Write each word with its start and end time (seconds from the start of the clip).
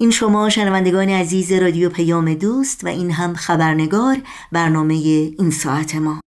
این 0.00 0.10
شما 0.10 0.48
شنوندگان 0.48 1.08
عزیز 1.08 1.52
رادیو 1.52 1.88
پیام 1.90 2.34
دوست 2.34 2.84
و 2.84 2.88
این 2.88 3.10
هم 3.10 3.34
خبرنگار 3.34 4.16
برنامه 4.52 4.94
این 4.94 5.50
ساعت 5.50 5.94
ما. 5.94 6.20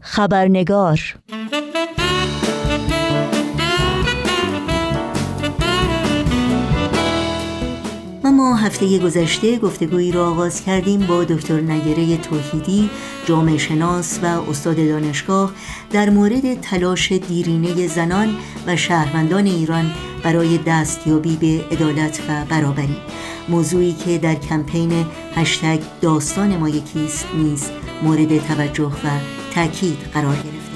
خبرنگار. 0.00 1.00
و 8.24 8.30
ما 8.30 8.56
هفته 8.56 8.98
گذشته 8.98 9.58
گفتگویی 9.58 10.12
را 10.12 10.30
آغاز 10.30 10.64
کردیم 10.64 11.06
با 11.06 11.24
دکتر 11.24 11.60
نگره 11.60 12.16
توحیدی 12.16 12.90
جامعه 13.26 13.58
شناس 13.58 14.18
و 14.22 14.26
استاد 14.26 14.76
دانشگاه 14.76 15.52
در 15.90 16.10
مورد 16.10 16.60
تلاش 16.60 17.12
دیرینه 17.12 17.86
زنان 17.86 18.36
و 18.66 18.76
شهروندان 18.76 19.46
ایران 19.46 19.90
برای 20.22 20.58
دستیابی 20.58 21.36
به 21.36 21.64
عدالت 21.70 22.20
و 22.28 22.44
برابری. 22.44 22.96
موضوعی 23.48 23.92
که 23.92 24.18
در 24.18 24.34
کمپین 24.34 25.06
هشتگ 25.34 25.80
داستان 26.00 26.56
ما 26.56 26.68
یکیست 26.68 27.26
نیز 27.36 27.64
مورد 28.02 28.46
توجه 28.46 28.92
و 29.04 29.08
تاکید 29.54 29.98
قرار 30.14 30.34
گرفته. 30.34 30.74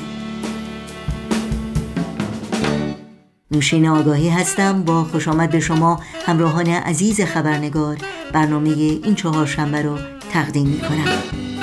نوشین 3.51 3.89
آگاهی 3.89 4.28
هستم. 4.28 4.83
با 4.83 5.05
خوش 5.05 5.28
آمد 5.28 5.51
به 5.51 5.61
شما 5.61 6.01
همراهان 6.27 6.67
عزیز 6.67 7.20
خبرنگار 7.20 7.97
برنامه 8.33 8.70
این 8.70 9.15
چهار 9.15 9.47
شنبه 9.47 9.83
رو 9.83 9.98
تقدیم 10.33 10.67
می 10.67 10.80
کنم 10.80 11.58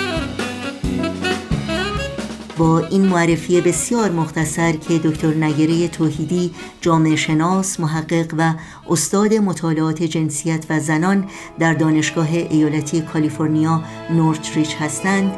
با 2.58 2.80
این 2.80 3.06
معرفی 3.06 3.62
بسیار 3.62 4.12
مختصر 4.12 4.72
که 4.72 5.00
دکتر 5.00 5.34
نگره 5.34 5.88
توحیدی 5.88 6.52
جامعه 6.82 7.16
شناس 7.16 7.80
محقق 7.80 8.36
و 8.38 8.54
استاد 8.90 9.34
مطالعات 9.34 10.04
جنسیت 10.04 10.66
و 10.70 10.80
زنان 10.80 11.28
در 11.60 11.74
دانشگاه 11.74 12.30
ایالتی 12.34 13.02
کالیفرنیا 13.02 13.84
نورتریچ 14.10 14.76
هستند. 14.80 15.38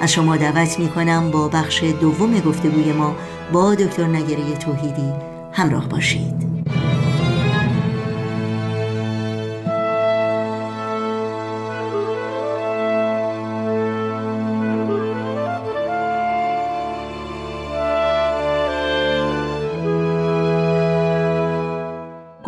از 0.00 0.12
شما 0.12 0.36
دعوت 0.36 0.78
می 0.78 0.88
کنم 0.88 1.30
با 1.30 1.48
بخش 1.48 1.84
دوم 1.84 2.40
گفتگوی 2.40 2.92
ما 2.92 3.16
با 3.52 3.74
دکتر 3.74 4.06
نگره 4.06 4.56
توحیدی 4.56 5.12
همراه 5.52 5.88
باشید. 5.88 6.57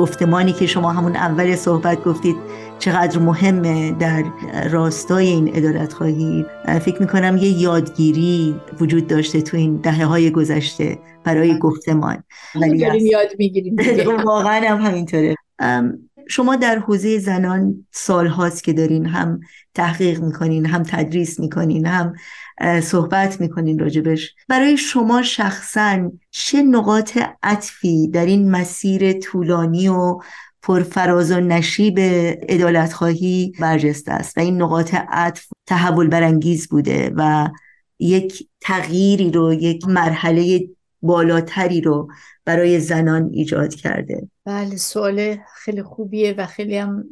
گفتمانی 0.01 0.53
که 0.53 0.67
شما 0.67 0.93
همون 0.93 1.17
اول 1.17 1.57
صحبت 1.57 2.05
گفتید 2.05 2.37
چقدر 2.79 3.19
مهمه 3.19 3.93
در 3.93 4.25
راستای 4.71 5.27
این 5.27 5.51
ادالت 5.55 5.93
خواهی. 5.93 6.47
فکر 6.65 7.01
می‌کنم 7.01 7.37
یه 7.37 7.49
یادگیری 7.49 8.55
وجود 8.81 9.07
داشته 9.07 9.43
تو 9.43 9.57
این 9.57 9.77
دهه 9.77 10.05
های 10.05 10.31
گذشته 10.31 10.99
برای 11.25 11.59
گفتمان. 11.59 12.23
ولی 12.55 13.09
یاد 13.09 13.29
می‌گیریم 13.39 13.77
واقعا 14.25 14.69
هم 14.69 14.81
همینطوره. 14.81 15.35
شما 16.29 16.57
در 16.57 16.79
حوزه 16.79 17.19
زنان 17.19 17.87
سال 17.91 18.27
هاست 18.27 18.65
که 18.65 18.73
دارین 18.73 19.07
هم 19.07 19.41
تحقیق 19.75 20.21
می‌کنین 20.21 20.67
هم 20.67 20.83
تدریس 20.83 21.41
می‌کنین 21.41 21.87
هم 21.87 22.15
صحبت 22.83 23.41
می‌کنین 23.41 23.79
راجبش. 23.79 24.35
برای 24.49 24.77
شما 24.77 25.23
شخصا 25.23 26.11
چه 26.31 26.63
نقاط 26.63 27.19
عطفی 27.43 28.09
در 28.09 28.27
این 28.27 28.51
مسیر 28.51 29.13
طولانی 29.13 29.89
و 29.89 30.19
پرفراز 30.63 31.31
و 31.31 31.41
نشیب 31.41 31.95
ادالت 32.49 32.93
خواهی 32.93 33.53
برجسته 33.61 34.13
است؟ 34.13 34.39
و 34.39 34.41
این 34.41 34.63
نقاط 34.63 34.95
عطف 34.95 35.47
تحول 35.67 36.09
برانگیز 36.09 36.69
بوده 36.69 37.13
و 37.17 37.49
یک 37.99 38.49
تغییری 38.61 39.31
رو 39.31 39.53
یک 39.55 39.89
مرحله 39.89 40.69
بالاتری 41.03 41.81
رو 41.81 42.09
برای 42.45 42.81
زنان 42.81 43.31
ایجاد 43.33 43.75
کرده. 43.75 44.29
بله 44.45 44.77
سوال 44.77 45.37
خیلی 45.55 45.83
خوبیه 45.83 46.35
و 46.39 46.47
خیلی 46.47 46.77
هم 46.77 47.05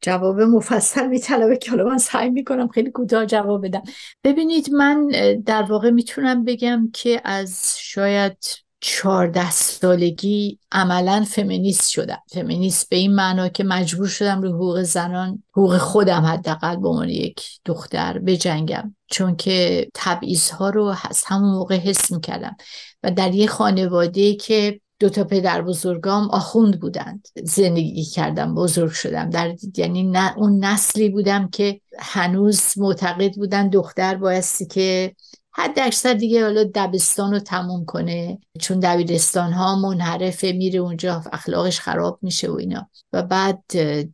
جواب 0.00 0.40
مفصل 0.40 1.06
میطلبه 1.06 1.56
که 1.56 1.70
حالا 1.70 1.84
من 1.84 1.98
سعی 1.98 2.30
می‌کنم 2.30 2.68
خیلی 2.68 2.90
کوتاه 2.90 3.26
جواب 3.26 3.66
بدم. 3.66 3.82
ببینید 4.24 4.70
من 4.72 5.08
در 5.46 5.62
واقع 5.62 5.90
می‌تونم 5.90 6.44
بگم 6.44 6.90
که 6.92 7.20
از 7.24 7.74
شاید 7.78 8.36
چهارده 8.82 9.50
سالگی 9.50 10.58
عملا 10.72 11.24
فمینیست 11.28 11.90
شدم. 11.90 12.22
فمینیست 12.32 12.88
به 12.88 12.96
این 12.96 13.14
معنا 13.14 13.48
که 13.48 13.64
مجبور 13.64 14.08
شدم 14.08 14.42
روی 14.42 14.52
حقوق 14.52 14.82
زنان 14.82 15.42
حقوق 15.50 15.76
خودم 15.76 16.22
حداقل 16.22 16.76
به 16.76 16.88
عنوان 16.88 17.08
یک 17.08 17.42
دختر 17.64 18.18
بجنگم. 18.18 18.94
چون 19.06 19.36
که 19.36 19.88
تبعیض 19.94 20.50
ها 20.50 20.70
رو 20.70 20.94
از 21.10 21.24
همون 21.26 21.50
موقع 21.50 21.76
حس 21.76 22.10
می‌کردم. 22.10 22.56
و 23.02 23.10
در 23.10 23.34
یه 23.34 23.46
خانواده 23.46 24.34
که 24.34 24.80
دو 25.00 25.08
تا 25.08 25.24
پدر 25.24 25.62
بزرگام 25.62 26.30
آخوند 26.30 26.80
بودند. 26.80 27.28
زندگی 27.44 28.04
کردم 28.04 28.54
بزرگ 28.54 28.90
شدم. 28.90 29.30
در 29.30 29.54
یعنی 29.76 30.02
نه 30.02 30.38
اون 30.38 30.64
نسلی 30.64 31.08
بودم 31.08 31.48
که 31.48 31.80
هنوز 31.98 32.78
معتقد 32.78 33.34
بودن 33.34 33.68
دختر 33.68 34.14
بایستی 34.14 34.66
که 34.66 35.14
حد 35.52 35.78
اکثر 35.78 36.14
دیگه 36.14 36.42
حالا 36.42 36.64
دبستان 36.74 37.32
رو 37.32 37.38
تموم 37.38 37.84
کنه. 37.84 38.38
چون 38.60 38.80
دبیرستان 38.80 39.52
ها 39.52 39.76
منحرفه 39.76 40.52
میره 40.52 40.78
اونجا 40.78 41.22
اخلاقش 41.32 41.80
خراب 41.80 42.18
میشه 42.22 42.50
و 42.50 42.54
اینا. 42.54 42.88
و 43.12 43.22
بعد 43.22 43.64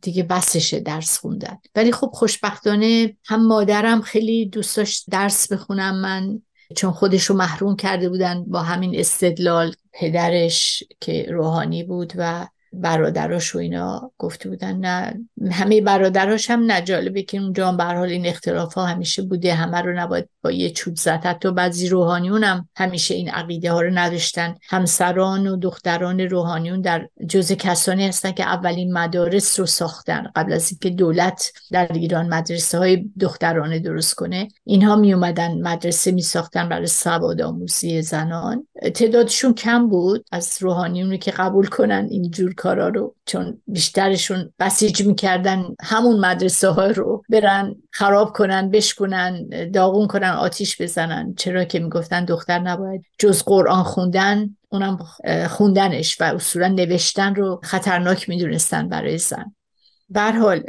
دیگه 0.01 0.23
بسشه 0.23 0.79
درس 0.79 1.19
خوندن. 1.19 1.57
ولی 1.75 1.91
خب 1.91 2.09
خوشبختانه 2.13 3.15
هم 3.25 3.47
مادرم 3.47 4.01
خیلی 4.01 4.45
دوست 4.45 4.77
داشت 4.77 5.05
درس 5.09 5.51
بخونم. 5.51 5.95
من 5.95 6.41
چون 6.75 6.91
خودش 6.91 7.25
رو 7.25 7.35
محروم 7.35 7.75
کرده 7.75 8.09
بودن 8.09 8.43
با 8.43 8.61
همین 8.61 8.99
استدلال. 8.99 9.73
پدرش 9.99 10.83
که 11.01 11.25
روحانی 11.31 11.83
بود 11.83 12.13
و 12.17 12.47
برادراش 12.81 13.55
و 13.55 13.57
اینا 13.57 14.11
گفته 14.17 14.49
بودن 14.49 14.77
نه 14.77 15.13
همه 15.51 15.81
برادراش 15.81 16.51
هم 16.51 16.71
نجالبه 16.71 17.23
که 17.23 17.37
اونجا 17.37 17.67
هم 17.71 17.81
حال 17.81 18.09
این 18.09 18.25
اختلاف 18.25 18.73
ها 18.73 18.85
همیشه 18.85 19.21
بوده. 19.21 19.53
همه 19.53 19.81
رو 19.81 19.99
نباید 19.99 20.29
با 20.43 20.51
یه 20.51 20.69
چوب 20.69 20.95
زد. 20.95 21.25
حتی 21.25 21.51
بعضی 21.51 21.89
روحانیون 21.89 22.43
هم 22.43 22.69
همیشه 22.75 23.15
این 23.15 23.29
عقیده 23.29 23.71
ها 23.71 23.81
رو 23.81 23.89
نداشتن. 23.93 24.55
همسران 24.69 25.47
و 25.47 25.55
دختران 25.55 26.19
روحانیون 26.19 26.81
در 26.81 27.09
جز 27.29 27.51
کسانی 27.51 28.07
هستن 28.07 28.31
که 28.31 28.43
اولین 28.43 28.93
مدارس 28.93 29.59
رو 29.59 29.65
ساختن. 29.65 30.31
قبل 30.35 30.53
از 30.53 30.71
اینکه 30.71 30.89
دولت 30.89 31.51
در 31.71 31.93
ایران 31.93 32.27
مدرسه 32.33 32.77
های 32.77 33.09
دخترانه 33.19 33.79
درست 33.79 34.15
کنه 34.15 34.47
اینها 34.63 34.95
می 34.95 35.13
اومدن 35.13 35.61
مدرسه 35.61 36.11
می 36.11 36.21
ساختن 36.21 36.69
برای 36.69 36.87
سواد 36.87 37.41
آموزی 37.41 38.01
زنان. 38.01 38.67
تعدادشون 38.93 39.53
کم 39.53 39.87
بود 39.89 40.25
از 40.31 40.57
روحانیون 40.61 41.17
که 41.17 41.31
قبول 41.31 41.67
کنن 41.67 42.07
اینجور 42.11 42.53
کارا 42.67 42.87
رو 42.87 43.15
چون 43.25 43.61
بیشترشون 43.67 44.53
بسیج 44.59 45.01
می‌کردن 45.01 45.65
همون 45.81 46.19
مدرسه 46.19 46.67
ها 46.67 46.87
رو 46.87 47.23
برن 47.29 47.75
خراب 47.91 48.33
کنن 48.33 48.71
بشکنن 48.71 49.47
داغون 49.73 50.07
کنن 50.07 50.29
آتیش 50.29 50.81
بزنن. 50.81 51.33
چرا 51.37 51.63
که 51.63 51.79
می‌گفتن 51.79 52.25
دختر 52.25 52.59
نباید 52.59 53.05
جز 53.19 53.43
قرآن 53.43 53.83
خوندن 53.83 54.49
اونم 54.69 54.99
خوندنش 55.49 56.21
و 56.21 56.23
اصولا 56.23 56.67
نوشتن 56.67 57.35
رو 57.35 57.59
خطرناک 57.63 58.29
می‌دونستن 58.29 58.89
برای 58.89 59.17
زن. 59.17 59.55
حال 60.15 60.63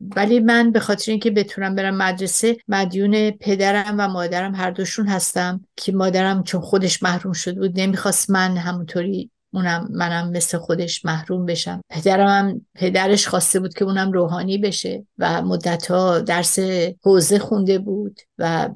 ولی 0.00 0.40
من 0.40 0.72
به 0.72 0.80
خاطر 0.80 1.10
اینکه 1.10 1.30
بتونم 1.30 1.74
برم 1.74 1.96
مدرسه 1.96 2.56
مدیون 2.68 3.30
پدرم 3.30 3.94
و 3.98 4.08
مادرم 4.08 4.54
هر 4.54 4.70
دوشون 4.70 5.06
هستم 5.06 5.64
که 5.76 5.92
مادرم 5.92 6.42
چون 6.42 6.60
خودش 6.60 7.02
محروم 7.02 7.32
شده 7.32 7.60
بود 7.60 7.80
نمی‌خواست 7.80 8.30
من 8.30 8.56
همونطوری 8.56 9.30
اونم 9.52 9.88
منم 9.90 10.30
مثل 10.30 10.58
خودش 10.58 11.04
محروم 11.04 11.46
بشم. 11.46 11.80
پدرم 11.90 12.28
هم 12.28 12.66
پدرش 12.74 13.28
خواسته 13.28 13.60
بود 13.60 13.74
که 13.74 13.84
اونم 13.84 14.12
روحانی 14.12 14.58
بشه 14.58 15.06
و 15.18 15.42
مدتها 15.42 16.18
درس 16.18 16.58
حوزه 17.02 17.38
خونده 17.38 17.78
بود 17.78 18.20
و 18.38 18.68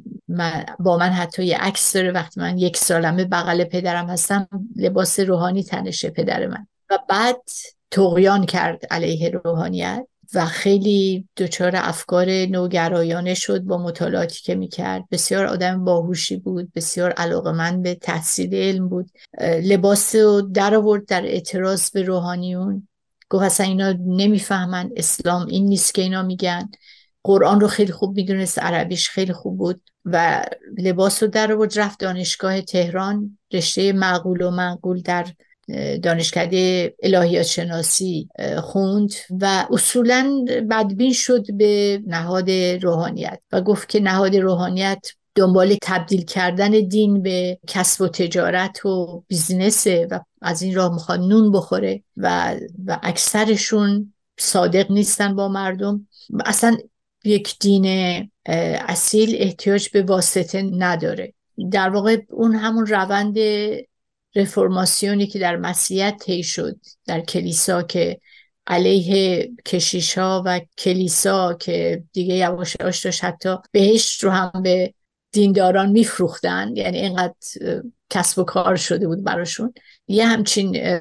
با 0.78 0.96
من 0.96 1.10
حتی 1.10 1.44
یه 1.44 1.58
عکس 1.58 1.92
داره. 1.92 2.12
وقتی 2.12 2.40
من 2.40 2.58
یک 2.58 2.76
سالمه 2.76 3.24
بغل 3.24 3.64
پدرم 3.64 4.10
هستم 4.10 4.48
لباس 4.76 5.20
روحانی 5.20 5.62
تنشه 5.62 6.10
پدر 6.10 6.46
من. 6.46 6.66
و 6.90 6.98
بعد 7.08 7.42
تقیان 7.90 8.46
کرد 8.46 8.86
علیه 8.90 9.30
روحانیت. 9.30 10.06
و 10.34 10.46
خیلی 10.46 11.28
دچار 11.36 11.72
افکار 11.74 12.30
نوگرایانه 12.30 13.34
شد 13.34 13.60
با 13.60 13.78
مطالعاتی 13.78 14.42
که 14.42 14.54
می‌کرد. 14.54 15.04
بسیار 15.10 15.46
آدم 15.46 15.84
باهوشی 15.84 16.36
بود 16.36 16.72
بسیار 16.74 17.10
علاقمند 17.10 17.82
به 17.82 17.94
تحصیل 17.94 18.54
علم 18.54 18.88
بود. 18.88 19.10
لباس 19.42 20.14
رو 20.14 20.40
در 20.40 20.74
آورد 20.74 21.06
در 21.06 21.26
اعتراض 21.26 21.90
به 21.90 22.02
روحانیون. 22.02 22.88
گفت 23.30 23.44
اصلا 23.44 23.66
اینا 23.66 23.92
نمی‌فهمن 24.06 24.90
اسلام 24.96 25.46
این 25.46 25.66
نیست 25.66 25.94
که 25.94 26.02
اینا 26.02 26.22
میگن. 26.22 26.70
قرآن 27.24 27.60
رو 27.60 27.68
خیلی 27.68 27.92
خوب 27.92 28.16
می‌دونست 28.16 28.58
عربیش 28.58 29.08
خیلی 29.08 29.32
خوب 29.32 29.58
بود 29.58 29.80
و 30.04 30.44
لباس 30.78 31.22
رو 31.22 31.28
در 31.28 31.52
آورد 31.52 31.78
رفت 31.78 32.00
دانشگاه 32.00 32.60
تهران. 32.60 33.38
رشته 33.52 33.92
معقول 33.92 34.42
و 34.42 34.50
معقول 34.50 35.02
در 35.02 35.26
دانشکده 36.02 36.94
الهیات 37.02 37.46
شناسی 37.46 38.28
خوند 38.62 39.12
و 39.40 39.66
اصولا 39.70 40.44
بدبین 40.70 41.12
شد 41.12 41.56
به 41.56 42.02
نهاد 42.06 42.50
روحانیت 42.50 43.40
و 43.52 43.60
گفت 43.60 43.88
که 43.88 44.00
نهاد 44.00 44.36
روحانیت 44.36 45.06
دنبال 45.34 45.76
تبدیل 45.82 46.24
کردن 46.24 46.70
دین 46.70 47.22
به 47.22 47.58
کسب 47.66 48.00
و 48.00 48.08
تجارت 48.08 48.86
و 48.86 49.22
بیزنسه 49.28 50.08
و 50.10 50.20
از 50.42 50.62
این 50.62 50.74
راه 50.74 50.94
می‌خواد 50.94 51.20
نون 51.20 51.52
بخوره 51.52 52.02
و, 52.16 52.54
و 52.86 52.98
اکثرشون 53.02 54.12
صادق 54.38 54.90
نیستن 54.92 55.34
با 55.34 55.48
مردم. 55.48 56.08
اصلا 56.44 56.76
یک 57.24 57.58
دین 57.60 57.86
اصیل 58.88 59.36
احتیاج 59.38 59.88
به 59.88 60.02
واسطه 60.02 60.62
نداره. 60.62 61.34
در 61.70 61.88
واقع 61.88 62.16
اون 62.30 62.54
همون 62.54 62.86
روند 62.86 63.36
رفرماسیونی 64.34 65.26
که 65.26 65.38
در 65.38 65.56
مسیحیت 65.56 66.16
طی 66.20 66.42
شد 66.42 66.76
در 67.06 67.20
کلیسا 67.20 67.82
که 67.82 68.20
علیه 68.66 69.50
کشیش 69.66 70.18
ها 70.18 70.42
و 70.46 70.60
کلیسا 70.78 71.54
که 71.54 72.04
دیگه 72.12 72.34
یواش 72.34 72.76
یواش 72.80 73.04
داشت 73.04 73.24
حتی 73.24 73.56
بهشت 73.72 74.24
رو 74.24 74.30
هم 74.30 74.62
به 74.62 74.94
دینداران 75.32 75.90
میفروختن. 75.90 76.76
یعنی 76.76 76.98
اینقدر 76.98 77.34
کسب 78.10 78.38
و 78.38 78.44
کار 78.44 78.76
شده 78.76 79.06
بود 79.06 79.24
براشون. 79.24 79.74
یه 80.08 80.26
همچین 80.26 81.00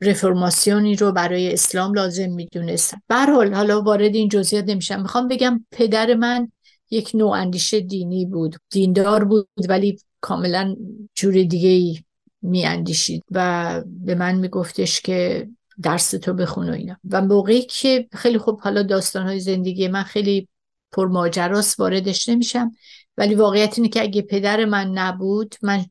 رفرماسیونی 0.00 0.96
رو 0.96 1.12
برای 1.12 1.52
اسلام 1.52 1.94
لازم 1.94 2.30
می‌دونستم 2.30 3.02
حال 3.10 3.54
حالا 3.54 3.82
وارد 3.82 4.14
این 4.14 4.28
جزئیات 4.28 4.64
نمیشم. 4.64 5.02
می‌خوام 5.02 5.28
بگم 5.28 5.66
پدر 5.70 6.14
من 6.14 6.52
یک 6.90 7.10
نوع 7.14 7.30
اندیشه 7.30 7.80
دینی 7.80 8.26
بود. 8.26 8.56
دیندار 8.70 9.24
بود 9.24 9.48
ولی 9.68 9.98
کاملا 10.20 10.76
جور 11.14 11.32
دیگه 11.32 11.68
ای 11.68 11.98
میاندیشید 12.46 13.24
و 13.30 13.82
به 13.86 14.14
من 14.14 14.34
میگفتش 14.34 15.00
که 15.00 15.48
درس 15.82 16.10
تو 16.10 16.34
بخون 16.34 16.70
و 16.70 16.72
اینا. 16.72 16.96
و 17.10 17.22
موقعی 17.22 17.62
که 17.62 18.08
خیلی 18.12 18.38
خوب 18.38 18.60
حالا 18.60 18.82
داستانهای 18.82 19.40
زندگی 19.40 19.88
من 19.88 20.02
خیلی 20.02 20.48
پرماجراست 20.92 21.80
واردش 21.80 22.28
نمیشم 22.28 22.72
ولی 23.16 23.34
واقعیت 23.34 23.78
اینه 23.78 23.88
که 23.88 24.02
اگه 24.02 24.22
پدر 24.22 24.64
من 24.64 24.90
نبود 24.90 25.54
من 25.62 25.84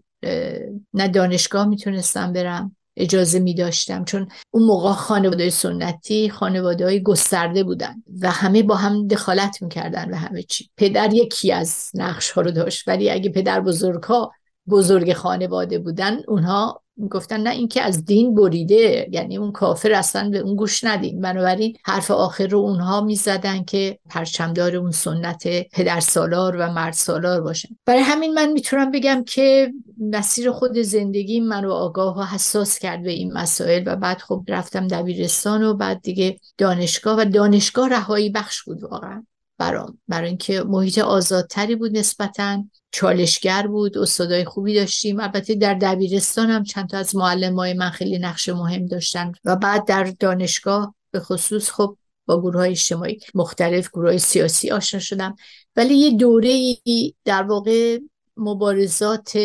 نه 0.93 1.07
دانشگاه 1.07 1.67
می‌تونستم 1.67 2.33
برم 2.33 2.75
اجازه 2.97 3.39
می 3.39 3.53
داشتم 3.53 4.05
چون 4.05 4.27
اون 4.51 4.63
موقع 4.63 4.91
خانواده 4.91 5.49
سنتی 5.49 6.29
خانواده 6.29 6.85
های 6.85 7.03
گسترده 7.03 7.63
بودن 7.63 8.03
و 8.21 8.31
همه 8.31 8.63
با 8.63 8.75
هم 8.75 9.07
دخالت 9.07 9.61
می‌کردن 9.61 10.11
و 10.11 10.15
همه 10.15 10.43
چی. 10.43 10.69
پدر 10.77 11.13
یکی 11.13 11.51
از 11.51 11.91
نقش 11.93 12.31
ها 12.31 12.41
رو 12.41 12.51
داشت 12.51 12.87
ولی 12.87 13.09
اگه 13.09 13.29
پدر 13.29 13.61
بزرگ 13.61 14.03
ها 14.03 14.31
بزرگ 14.69 15.13
خانواده 15.13 15.79
بودن 15.79 16.17
اونها 16.27 16.81
گفتن 17.11 17.41
نه 17.41 17.49
اینکه 17.49 17.81
از 17.81 18.05
دین 18.05 18.35
بریده 18.35 19.07
یعنی 19.11 19.37
اون 19.37 19.51
کافر 19.51 19.91
اصلا 19.91 20.29
به 20.29 20.37
اون 20.37 20.55
گوش 20.55 20.83
ندین. 20.83 21.21
بنابراین 21.21 21.77
حرف 21.83 22.11
آخر 22.11 22.47
رو 22.47 22.59
اونها 22.59 23.01
می‌زدن 23.01 23.63
که 23.63 23.99
پرچمدار 24.09 24.75
اون 24.75 24.91
سنت 24.91 25.47
پدر 25.73 25.99
سالار 25.99 26.55
و 26.55 26.71
مرد 26.71 26.93
سالار 26.93 27.41
باشن. 27.41 27.69
برای 27.85 28.01
همین 28.01 28.33
من 28.33 28.51
می‌تونم 28.51 28.91
بگم 28.91 29.23
که 29.27 29.73
مسیر 29.99 30.51
خود 30.51 30.77
زندگی 30.77 31.39
من 31.39 31.63
رو 31.63 31.71
آگاه 31.71 32.19
و 32.19 32.23
حساس 32.23 32.79
کرد 32.79 33.03
به 33.03 33.11
این 33.11 33.33
مسائل 33.33 33.83
و 33.85 33.95
بعد 33.95 34.17
خب 34.17 34.43
رفتم 34.47 34.87
دبیرستان 34.87 35.63
و 35.63 35.73
بعد 35.73 36.01
دیگه 36.01 36.39
دانشگاه 36.57 37.19
و 37.19 37.25
دانشگاه 37.25 37.89
رهایی 37.89 38.29
بخش 38.29 38.63
بود 38.63 38.83
واقعا. 38.83 39.25
برام. 39.57 39.99
برای 40.07 40.27
اینکه 40.27 40.63
محیط 40.63 40.97
آزادتری 40.97 41.75
بود 41.75 41.97
نسبتا 41.97 42.63
چالشگر 42.91 43.67
بود 43.67 43.97
استادای 43.97 44.45
خوبی 44.45 44.75
داشتیم. 44.75 45.19
البته 45.19 45.55
در 45.55 45.73
دبیرستان 45.73 46.49
هم 46.49 46.63
چند 46.63 46.89
تا 46.89 46.97
از 46.97 47.15
معلم 47.15 47.55
های 47.55 47.73
من 47.73 47.89
خیلی 47.89 48.19
نقش 48.19 48.49
مهم 48.49 48.85
داشتن. 48.85 49.31
و 49.45 49.55
بعد 49.55 49.85
در 49.85 50.03
دانشگاه 50.19 50.95
به 51.11 51.19
خصوص 51.19 51.71
خب 51.71 51.97
با 52.25 52.41
گروه 52.41 52.57
های 52.57 52.71
اجتماعی 52.71 53.19
مختلف 53.35 53.89
گروه 53.89 54.09
های 54.09 54.19
سیاسی 54.19 54.71
آشنا 54.71 54.99
شدم. 54.99 55.35
ولی 55.75 55.95
یه 55.95 56.11
دوره 56.11 56.75
در 57.25 57.43
واقع 57.43 57.99
مبارزات 58.37 59.37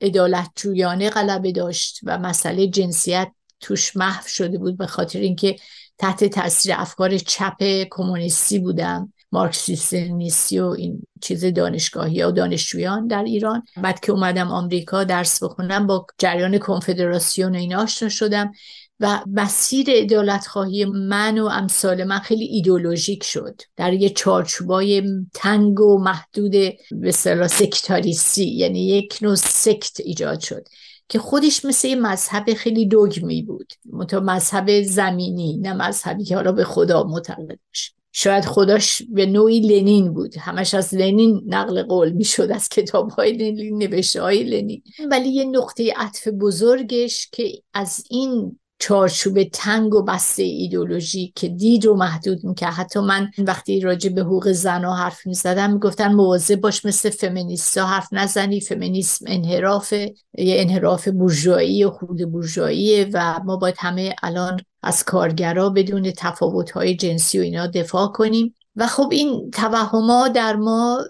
عدالت 0.00 0.50
جویانه 0.56 1.10
غلبه 1.10 1.52
داشت 1.52 2.00
و 2.02 2.18
مسئله 2.18 2.66
جنسیت 2.66 3.32
توش 3.60 3.96
محو 3.96 4.28
شده 4.28 4.58
بود 4.58 4.78
به 4.78 4.86
خاطر 4.86 5.18
اینکه 5.18 5.56
تحت 5.98 6.24
تاثیر 6.24 6.74
افکار 6.76 7.18
چپ 7.18 7.86
کمونیستی 7.90 8.58
بودم. 8.58 9.12
مارکسیست 9.32 9.94
نیستی 9.94 10.60
و 10.60 10.66
این 10.66 11.02
چیز 11.20 11.44
دانشگاهی 11.44 12.22
و 12.22 12.30
دانشجویان 12.30 13.06
در 13.06 13.22
ایران. 13.22 13.62
بعد 13.82 14.00
که 14.00 14.12
اومدم 14.12 14.48
آمریکا 14.48 15.04
درس 15.04 15.42
بخونم 15.42 15.86
با 15.86 16.06
جریان 16.18 16.58
کنفدراسیون 16.58 17.54
این 17.54 17.74
آشنا 17.74 18.08
شدم 18.08 18.52
و 19.00 19.22
مسیر 19.26 19.86
ادالت 19.90 20.46
خواهی 20.46 20.84
من 20.84 21.38
و 21.38 21.44
امثال 21.44 22.04
من 22.04 22.18
خیلی 22.18 22.44
ایدولوژیک 22.44 23.24
شد. 23.24 23.60
در 23.76 23.92
یه 23.92 24.10
چارچوبای 24.10 25.02
تنگ 25.34 25.80
و 25.80 25.98
محدود 25.98 26.52
به 26.90 27.12
سکتاریسی 27.48 28.44
یعنی 28.44 28.88
یک 28.88 29.18
نوع 29.22 29.34
سکت 29.34 30.00
ایجاد 30.00 30.40
شد 30.40 30.68
که 31.08 31.18
خودش 31.18 31.64
مثل 31.64 31.88
یه 31.88 31.96
مذهب 31.96 32.54
خیلی 32.54 32.86
دوگمی 32.86 33.42
بود. 33.42 33.72
مذهب 34.12 34.82
زمینی 34.82 35.56
نه 35.56 35.72
مذهبی 35.72 36.24
که 36.24 36.34
حالا 36.36 36.52
به 36.52 36.64
خدا 36.64 37.02
معتقد 37.02 37.58
باشه. 37.68 37.97
شاید 38.20 38.44
خداش 38.44 39.02
به 39.08 39.26
نوعی 39.26 39.60
لنین 39.60 40.14
بود. 40.14 40.36
همش 40.36 40.74
از 40.74 40.94
لنین 40.94 41.42
نقل 41.46 41.82
قول 41.82 42.12
می‌شد 42.12 42.50
از 42.50 42.68
کتاب 42.68 43.10
های 43.10 43.32
لنین 43.32 43.82
نوشته 43.82 44.22
های 44.22 44.44
لنین. 44.44 44.82
ولی 45.10 45.28
یه 45.28 45.44
نقطه 45.44 45.92
عطف 45.96 46.28
بزرگش 46.28 47.28
که 47.32 47.52
از 47.74 48.04
این 48.10 48.58
چارچوب 48.78 49.42
تنگ 49.42 49.94
و 49.94 50.02
بسته 50.02 50.42
ایدولوژی 50.42 51.32
که 51.36 51.48
دید 51.48 51.86
رو 51.86 51.96
محدود 51.96 52.44
می‌کرد. 52.44 52.72
حتی 52.72 53.00
من 53.00 53.30
وقتی 53.38 53.80
راجع 53.80 54.10
به 54.10 54.20
حقوق 54.20 54.52
زنها 54.52 54.94
حرف 54.94 55.26
می‌زدم 55.26 55.72
می‌گفتن 55.72 56.14
مواظب 56.14 56.60
باش 56.60 56.84
مثل 56.84 57.10
فمینیستا 57.10 57.86
حرف 57.86 58.08
نزنی 58.12 58.60
فمینیسم 58.60 59.24
انحراف 59.28 59.92
یه 59.92 60.10
انحراف 60.38 61.08
بورژوایی 61.08 61.84
و 61.84 61.90
خود 61.90 62.32
بورژواییه 62.32 63.10
و 63.12 63.40
ما 63.44 63.56
باید 63.56 63.74
همه 63.78 64.14
الان 64.22 64.60
از 64.82 65.04
کارگرا 65.04 65.70
بدون 65.70 66.12
تفاوت‌های 66.16 66.96
جنسی 66.96 67.38
و 67.38 67.42
اینا 67.42 67.66
دفاع 67.66 68.08
کنیم. 68.08 68.54
و 68.76 68.86
خب 68.86 69.08
این 69.12 69.50
توهما 69.50 70.28
در 70.28 70.56
ما 70.56 71.04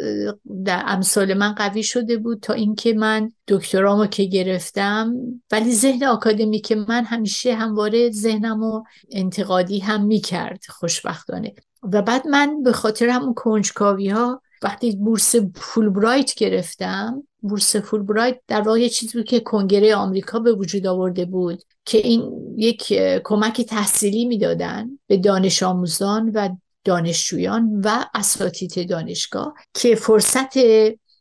در 0.65 0.83
امثال 0.87 1.35
من 1.35 1.53
قوی 1.53 1.83
شده 1.83 2.17
بود 2.17 2.41
تا 2.41 2.53
اینکه 2.53 2.95
من 2.95 3.33
دکترامو 3.49 4.07
که 4.07 4.25
گرفتم 4.25 5.15
ولی 5.53 5.75
ذهن 5.75 6.05
آکادمی 6.05 6.61
که 6.61 6.75
من 6.75 7.05
همیشه 7.05 7.55
همواره 7.55 8.11
ذهنم 8.11 8.63
و 8.63 8.83
انتقادی 9.13 9.79
هم 9.79 10.05
می‌کرد 10.05 10.65
خوشبختانه. 10.69 11.55
و 11.83 12.03
بعد 12.03 12.27
من 12.27 12.63
به 12.63 12.73
خاطر 12.73 13.09
همون 13.09 13.35
کنجکاوی 13.35 14.09
ها 14.09 14.43
وقتی 14.63 14.97
بورس 14.97 15.35
فولبرایت 15.55 16.35
گرفتم 16.35 17.23
بورس 17.41 17.77
فولبرایت 17.77 18.41
در 18.49 18.61
واقع 18.61 18.89
چیزی 18.89 19.19
بود 19.19 19.27
که 19.27 19.41
کنگره 19.41 19.95
آمریکا 19.95 20.39
به 20.39 20.53
وجود 20.53 20.87
آورده 20.87 21.25
بود. 21.25 21.63
که 21.89 21.99
این 21.99 22.55
یک 22.57 22.95
کمک 23.25 23.61
تحصیلی 23.61 24.25
می‌دادن 24.25 24.99
به 25.07 25.17
دانش 25.17 25.63
آموزان 25.63 26.31
و 26.35 26.49
دانشجویان 26.85 27.81
و 27.85 28.05
اساتید 28.15 28.89
دانشگاه 28.89 29.55
که 29.75 29.95
فرصت 29.95 30.57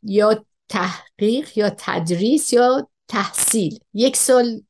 یا 0.04 0.46
تحقیق 0.70 1.58
یا 1.58 1.70
تدریس 1.78 2.54
یا 2.54 2.88
تحصیل 3.08 3.80
یک 3.94 4.18
سال 4.18 4.62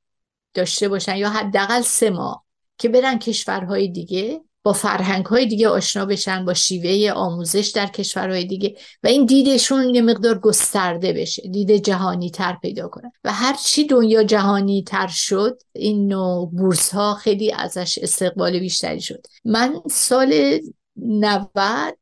داشته 0.53 0.89
باشن 0.89 1.15
یا 1.15 1.29
حداقل 1.29 1.81
سه 1.81 2.09
ماه 2.09 2.45
که 2.77 2.89
برن 2.89 3.19
کشورهای 3.19 3.87
دیگه 3.87 4.41
با 4.67 4.73
فرهنگ 4.73 5.25
های 5.25 5.45
دیگه 5.45 5.69
آشنا 5.69 6.05
بشن 6.05 6.45
با 6.45 6.53
شیوه 6.53 7.11
آموزش 7.11 7.67
در 7.67 7.85
کشورهای 7.85 8.45
دیگه. 8.45 8.75
و 9.03 9.07
این 9.07 9.25
دیدشون 9.25 9.95
یه 9.95 10.01
مقدار 10.01 10.39
گسترده 10.39 11.13
بشه 11.13 11.41
دید 11.47 11.71
جهانی 11.71 12.29
تر 12.31 12.57
پیدا 12.61 12.87
کنن 12.87 13.11
و 13.23 13.33
هر 13.33 13.53
چی 13.53 13.87
دنیا 13.87 14.23
جهانی 14.23 14.83
تر 14.83 15.07
شد 15.07 15.61
این 15.73 16.07
نوع 16.07 16.51
بورس 16.51 16.89
ها 16.89 17.13
خیلی 17.13 17.51
ازش 17.51 17.97
استقبال 18.01 18.59
بیشتری 18.59 19.01
شد. 19.01 19.27
من 19.45 19.75
سال 19.89 20.59
90 20.97 21.49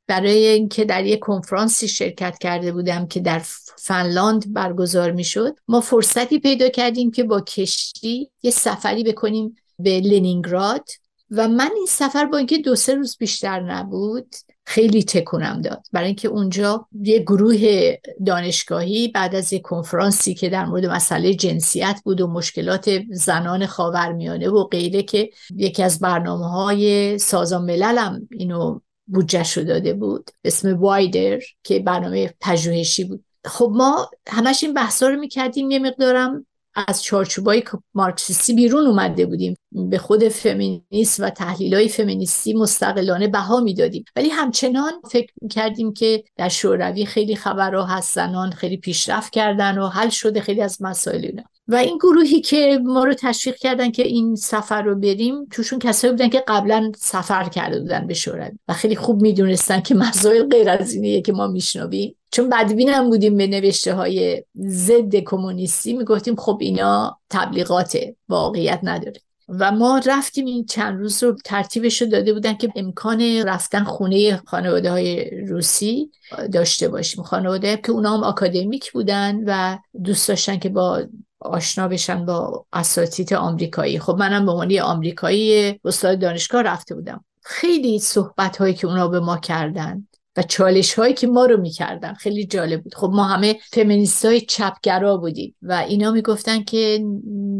برای 0.07 0.45
اینکه 0.47 0.85
در 0.85 1.05
یک 1.05 1.19
کنفرانسی 1.19 1.87
شرکت 1.87 2.37
کرده 2.37 2.71
بودم 2.71 3.07
که 3.07 3.19
در 3.19 3.41
فنلاند 3.77 4.53
برگزار 4.53 5.11
می 5.11 5.23
شد 5.23 5.55
ما 5.67 5.81
فرصتی 5.81 6.39
پیدا 6.39 6.69
کردیم 6.69 7.11
که 7.11 7.23
با 7.23 7.41
کشتی 7.41 8.31
یه 8.43 8.51
سفری 8.51 9.03
بکنیم 9.03 9.55
به 9.79 9.99
لنینگراد. 9.99 10.89
و 11.31 11.47
من 11.47 11.71
این 11.75 11.85
سفر 11.89 12.25
با 12.25 12.37
اینکه 12.37 12.57
دو 12.57 12.75
سه 12.75 12.95
روز 12.95 13.17
بیشتر 13.17 13.59
نبود 13.59 14.35
خیلی 14.65 15.03
تکونم 15.03 15.61
داد. 15.61 15.87
برای 15.91 16.07
اینکه 16.07 16.27
اونجا 16.27 16.87
یه 17.01 17.19
گروه 17.19 17.93
دانشگاهی 18.25 19.07
بعد 19.07 19.35
از 19.35 19.53
یه 19.53 19.59
کنفرانسی 19.59 20.33
که 20.33 20.49
در 20.49 20.65
مورد 20.65 20.85
مسئله 20.85 21.33
جنسیت 21.33 22.01
بود 22.05 22.21
و 22.21 22.27
مشکلات 22.27 23.01
زنان 23.11 23.65
خاورمیانه 23.65 24.49
و 24.49 24.63
غیره 24.63 25.03
که 25.03 25.29
یکی 25.55 25.83
از 25.83 25.99
برنامه 25.99 26.49
های 26.49 27.17
سازمان 27.17 27.65
ملل 27.65 27.97
هم 27.97 28.27
اینو 28.31 28.79
بودجهش 29.07 29.57
داده 29.57 29.93
بود 29.93 30.29
اسم 30.43 30.77
وایدر 30.77 31.39
که 31.63 31.79
برنامه 31.79 32.33
پژوهشی 32.41 33.03
بود. 33.03 33.23
خب 33.45 33.71
ما 33.75 34.09
همش 34.27 34.63
این 34.63 34.73
بحثا 34.73 35.07
رو 35.07 35.19
می‌کردیم 35.19 35.71
یه 35.71 35.79
مقدارم 35.79 36.45
از 36.87 37.03
چارچوبای 37.03 37.63
مارکسیستی 37.93 38.53
بیرون 38.53 38.87
اومده 38.87 39.25
بودیم. 39.25 39.55
به 39.71 39.97
خود 39.97 40.27
فمینیست 40.27 41.19
و 41.19 41.29
تحلیل 41.29 41.75
های 41.75 41.89
فمینیستی 41.89 42.53
مستقلانه 42.53 43.27
بها 43.27 43.59
می‌دادیم. 43.59 44.05
ولی 44.15 44.29
همچنان 44.29 44.93
فکر 45.11 45.33
کردیم 45.51 45.93
که 45.93 46.23
در 46.35 46.49
شوروی 46.49 47.05
خیلی 47.05 47.35
خبرها 47.35 47.85
هست 47.85 48.15
زنان 48.15 48.51
خیلی 48.51 48.77
پیشرفت 48.77 49.33
کردن 49.33 49.77
و 49.77 49.87
حل 49.87 50.09
شده 50.09 50.41
خیلی 50.41 50.61
از 50.61 50.81
مسائل 50.81 51.25
اینا. 51.25 51.43
و 51.67 51.75
این 51.75 51.97
گروهی 51.97 52.41
که 52.41 52.79
ما 52.83 53.03
رو 53.03 53.13
تشویق 53.13 53.55
کردن 53.55 53.91
که 53.91 54.03
این 54.03 54.35
سفر 54.35 54.81
رو 54.81 54.95
بریم 54.95 55.45
توشون 55.51 55.79
کسایی 55.79 56.13
بودن 56.13 56.29
که 56.29 56.43
قبلا 56.47 56.91
سفر 56.97 57.49
کرده 57.49 57.79
بودن 57.79 58.07
به 58.07 58.13
شوروی 58.13 58.51
و 58.67 58.73
خیلی 58.73 58.95
خوب 58.95 59.21
می‌دونستن 59.21 59.81
که 59.81 59.95
مسائل 59.95 60.49
غیر 60.49 60.69
از 60.69 60.93
اینیه 60.93 61.21
که 61.21 61.33
ما 61.33 61.47
میشنویم. 61.47 62.15
چون 62.31 62.49
بدبین 62.49 62.89
هم 62.89 63.09
بودیم 63.09 63.37
به 63.37 63.47
نوشته 63.47 63.93
های 63.93 64.43
ضد 64.67 65.15
کمونیستی 65.15 65.93
می‌گفتیم 65.93 66.35
خب 66.35 66.57
اینا 66.61 67.17
تبلیغات 67.29 67.97
واقعیت 68.29 68.79
نداره. 68.83 69.21
و 69.49 69.71
ما 69.71 70.01
رفتیم 70.05 70.45
این 70.45 70.65
چند 70.65 70.99
روز 70.99 71.23
رو 71.23 71.35
ترتیبش 71.45 72.01
رو 72.01 72.07
داده 72.07 72.33
بودن 72.33 72.53
که 72.53 72.69
امکان 72.75 73.21
رفتن 73.21 73.83
خونه 73.83 74.37
خانواده 74.45 74.91
های 74.91 75.29
روسی 75.45 76.11
داشته 76.53 76.87
باشیم. 76.87 77.23
خانواده 77.23 77.77
که 77.77 77.91
اونا 77.91 78.17
هم 78.17 78.23
آکادمیک 78.23 78.91
بودن 78.91 79.43
و 79.45 79.77
دوست 80.03 80.27
داشتن 80.27 80.57
که 80.57 80.69
با 80.69 81.03
آشنا 81.45 81.87
بشن 81.87 82.25
با 82.25 82.65
اساتید 82.73 83.33
آمریکایی. 83.33 83.99
خب 83.99 84.15
منم 84.19 84.45
به 84.45 84.51
عنوان 84.51 84.79
آمریکایی 84.79 85.79
استاد 85.85 86.19
دانشگاه 86.19 86.61
رفته 86.61 86.95
بودم. 86.95 87.25
خیلی 87.41 87.99
صحبت 87.99 88.57
هایی 88.57 88.73
که 88.73 88.87
اونا 88.87 89.07
به 89.07 89.19
ما 89.19 89.37
کردن 89.37 90.07
و 90.37 90.41
چالش 90.43 90.93
هایی 90.93 91.13
که 91.13 91.27
ما 91.27 91.45
رو 91.45 91.57
می‌کردن 91.57 92.13
خیلی 92.13 92.45
جالب 92.45 92.83
بود. 92.83 92.95
خب 92.95 93.11
ما 93.13 93.23
همه 93.23 93.55
فمینیست 93.71 94.25
های 94.25 94.41
چپگرا 94.41 95.17
بودیم 95.17 95.55
و 95.61 95.73
اینا 95.73 96.11
می‌گفتن 96.11 96.63
که 96.63 96.99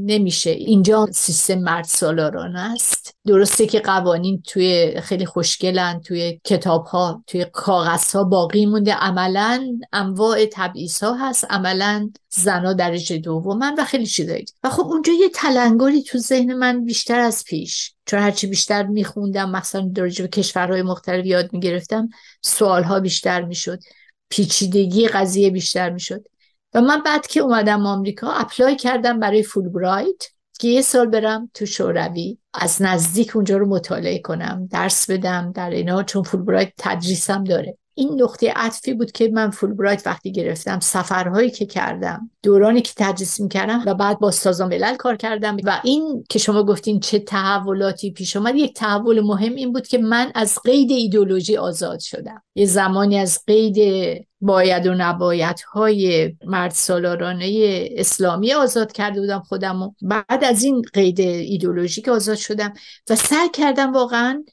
نمیشه. 0.05 0.49
اینجا 0.49 1.07
سیستم 1.11 1.59
مرد 1.59 1.83
سالاران 1.83 2.55
است. 2.55 3.14
درسته 3.27 3.65
که 3.65 3.79
قوانین 3.79 4.41
توی 4.41 5.01
خیلی 5.01 5.25
خوشگلن 5.25 6.01
توی 6.01 6.39
کتاب 6.43 6.85
ها 6.85 7.23
توی 7.27 7.45
کاغذ 7.45 8.15
ها 8.15 8.23
باقی 8.23 8.65
مونده. 8.65 8.93
عملا 8.93 9.79
انواع 9.93 10.45
تبعیض 10.45 11.03
ها 11.03 11.13
هست. 11.13 11.45
عملا 11.49 12.09
زنا 12.29 12.73
درجه 12.73 13.17
دومن 13.17 13.75
و 13.77 13.83
خیلی 13.83 14.05
چیزایی 14.05 14.45
و 14.63 14.69
خب 14.69 14.85
اونجا 14.85 15.13
یه 15.13 15.29
تلنگری 15.29 16.03
تو 16.03 16.17
ذهن 16.17 16.53
من 16.53 16.85
بیشتر 16.85 17.19
از 17.19 17.43
پیش. 17.43 17.93
چون 18.05 18.19
هرچی 18.19 18.47
بیشتر 18.47 18.83
میخوندم 18.83 19.51
مثلا 19.51 19.91
درجه 19.95 20.21
به 20.21 20.27
کشورهای 20.27 20.81
مختلف 20.81 21.25
یاد 21.25 21.53
می‌گرفتم 21.53 22.09
سوالها 22.41 22.99
بیشتر 22.99 23.41
می‌شد. 23.41 23.79
پیچیدگی 24.29 25.07
قضیه 25.07 25.49
بیشتر 25.49 25.89
می‌شد. 25.89 26.25
و 26.73 26.81
من 26.81 27.03
بعد 27.03 27.27
که 27.27 27.39
اومدم 27.39 27.85
آمریکا 27.85 28.31
اپلای 28.31 28.75
کردم 28.75 29.19
برای 29.19 29.43
فولبرایت. 29.43 30.34
که 30.59 30.67
یه 30.67 30.81
سال 30.81 31.07
برم 31.07 31.49
تو 31.53 31.65
شوروی 31.65 32.37
از 32.53 32.81
نزدیک 32.81 33.35
اونجا 33.35 33.57
رو 33.57 33.65
مطالعه 33.65 34.19
کنم 34.19 34.67
درس 34.71 35.09
بدم 35.09 35.51
در 35.51 35.69
اینا 35.69 36.03
چون 36.03 36.23
فولبرایت 36.23 36.73
تدریسم 36.77 37.43
داره. 37.43 37.77
این 37.97 38.21
نقطه 38.21 38.51
عطفی 38.55 38.93
بود 38.93 39.11
که 39.11 39.29
من 39.33 39.49
فولبرایت 39.49 40.07
وقتی 40.07 40.31
گرفتم 40.31 40.79
سفرهایی 40.79 41.49
که 41.49 41.65
کردم 41.65 42.29
دورانی 42.43 42.81
که 42.81 42.91
تدریس 42.95 43.41
کردم 43.47 43.83
و 43.85 43.93
بعد 43.93 44.19
با 44.19 44.31
سازمان 44.31 44.69
ملل 44.69 44.95
کار 44.95 45.15
کردم. 45.15 45.57
و 45.63 45.81
این 45.83 46.23
که 46.29 46.39
شما 46.39 46.63
گفتین 46.63 46.99
چه 46.99 47.19
تحولاتی 47.19 48.11
پیش 48.11 48.35
اومد 48.35 48.55
یک 48.55 48.73
تحول 48.73 49.21
مهم 49.21 49.55
این 49.55 49.73
بود 49.73 49.87
که 49.87 49.97
من 49.97 50.31
از 50.35 50.59
قید 50.63 50.91
ایدولوژی 50.91 51.57
آزاد 51.57 51.99
شدم. 51.99 52.43
یه 52.55 52.65
زمانی 52.65 53.17
از 53.17 53.39
قید 53.47 53.77
باید 54.45 54.87
و 54.87 54.93
نباید 54.97 55.59
های 55.59 56.33
مرد 56.45 56.71
سالارانه 56.71 57.87
اسلامی 57.91 58.53
آزاد 58.53 58.91
کرده 58.91 59.21
بودم 59.21 59.39
خودم 59.39 59.81
و 59.81 59.91
بعد 60.01 60.43
از 60.43 60.63
این 60.63 60.81
قید 60.93 61.19
ایدولوژیک 61.19 62.09
آزاد 62.09 62.37
شدم 62.37 62.73
و 63.09 63.15
سعی 63.15 63.49
کردم 63.49 63.93
واقعا 63.93 64.43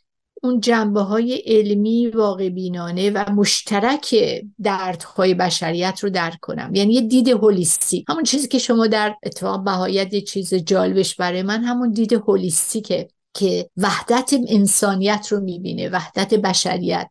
اون 0.43 0.61
جنبه 0.61 1.01
های 1.01 1.43
علمی 1.47 2.07
واقع 2.07 2.49
بینانه 2.49 3.11
و 3.11 3.31
مشترک 3.31 4.17
دردهای 4.63 5.35
بشریت 5.35 6.01
رو 6.03 6.11
درک 6.11 6.41
کنم. 6.41 6.75
یعنی 6.75 6.95
یه 6.95 7.01
دید 7.01 7.29
هولیستی. 7.29 8.05
همون 8.09 8.23
چیزی 8.23 8.49
که 8.49 8.59
شما 8.59 8.87
در 8.87 9.15
اتفاق 9.23 9.65
بهایت 9.65 10.25
چیز 10.25 10.55
جالبش 10.55 11.17
برای 11.17 11.43
من 11.43 11.65
همون 11.65 11.91
دید 11.91 12.13
هولیستیکه 12.13 12.97
که 12.97 13.09
وحدت 13.77 14.35
انسانیت 14.49 15.27
رو 15.31 15.41
می‌بینه 15.41 15.89
وحدت 15.89 16.35
بشریت 16.35 17.09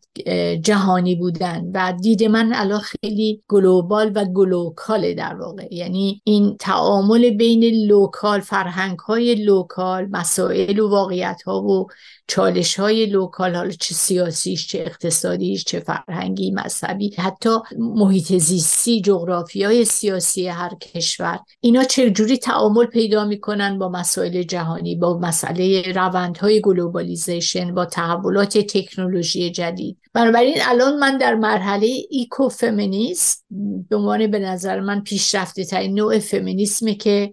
جهانی 0.62 1.16
بودن. 1.16 1.72
و 1.74 1.94
دید 2.02 2.24
من 2.24 2.54
الان 2.54 2.80
خیلی 2.80 3.44
global 3.48 4.12
و 4.16 4.26
glocal 4.26 5.01
ه 5.01 5.14
در 5.14 5.36
واقع. 5.36 5.68
یعنی 5.72 6.22
این 6.24 6.58
تعامل 6.60 7.30
بین 7.30 7.88
local 7.88 8.40
فرهنگ 8.40 9.00
های 9.00 9.36
local 9.36 10.08
مسائل 10.12 10.80
و 10.80 10.90
واقعیت 10.90 11.42
ها 11.46 11.62
و 11.64 11.88
چالش 12.32 12.80
های 12.80 13.06
local 13.06 13.56
حالا 13.56 13.70
چه 13.70 13.96
سیاسیش 13.96 14.68
چه 14.68 14.80
اقتصادیش 14.80 15.64
چه 15.64 15.80
فرهنگی 15.80 16.52
مذهبی 16.52 17.16
حتی 17.18 17.50
محیط 17.78 18.38
زیستی 18.38 19.02
جغرافی 19.02 19.64
های 19.64 19.86
سیاسی 19.86 20.48
هر 20.48 20.76
کشور 20.76 21.40
اینا 21.62 21.84
چجوری 21.84 22.38
تعامل 22.38 22.86
پیدا 22.86 23.26
می‌کنن 23.26 23.80
با 23.80 23.90
مسائل 23.90 24.44
جهانی 24.44 24.96
با 24.96 25.18
مسئله 25.18 25.92
روندهای 25.96 26.62
globalization 26.62 27.74
با 27.74 27.86
تحولات 27.86 28.58
تکنولوژی 28.58 29.52
جدید؟ 29.52 29.98
بنابراین 30.14 30.56
الان 30.62 31.00
من 31.00 31.18
در 31.18 31.36
مرحله 31.36 31.88
eco-feminist 32.10 33.46
به 33.90 33.96
عنوان 33.96 34.28
به 34.28 34.40
نظر 34.40 34.80
من 34.80 35.02
پیشرفته 35.02 35.66
ترین 35.66 35.94
نوع 35.94 36.20
فمینیسمه 36.20 36.96
که 36.96 37.32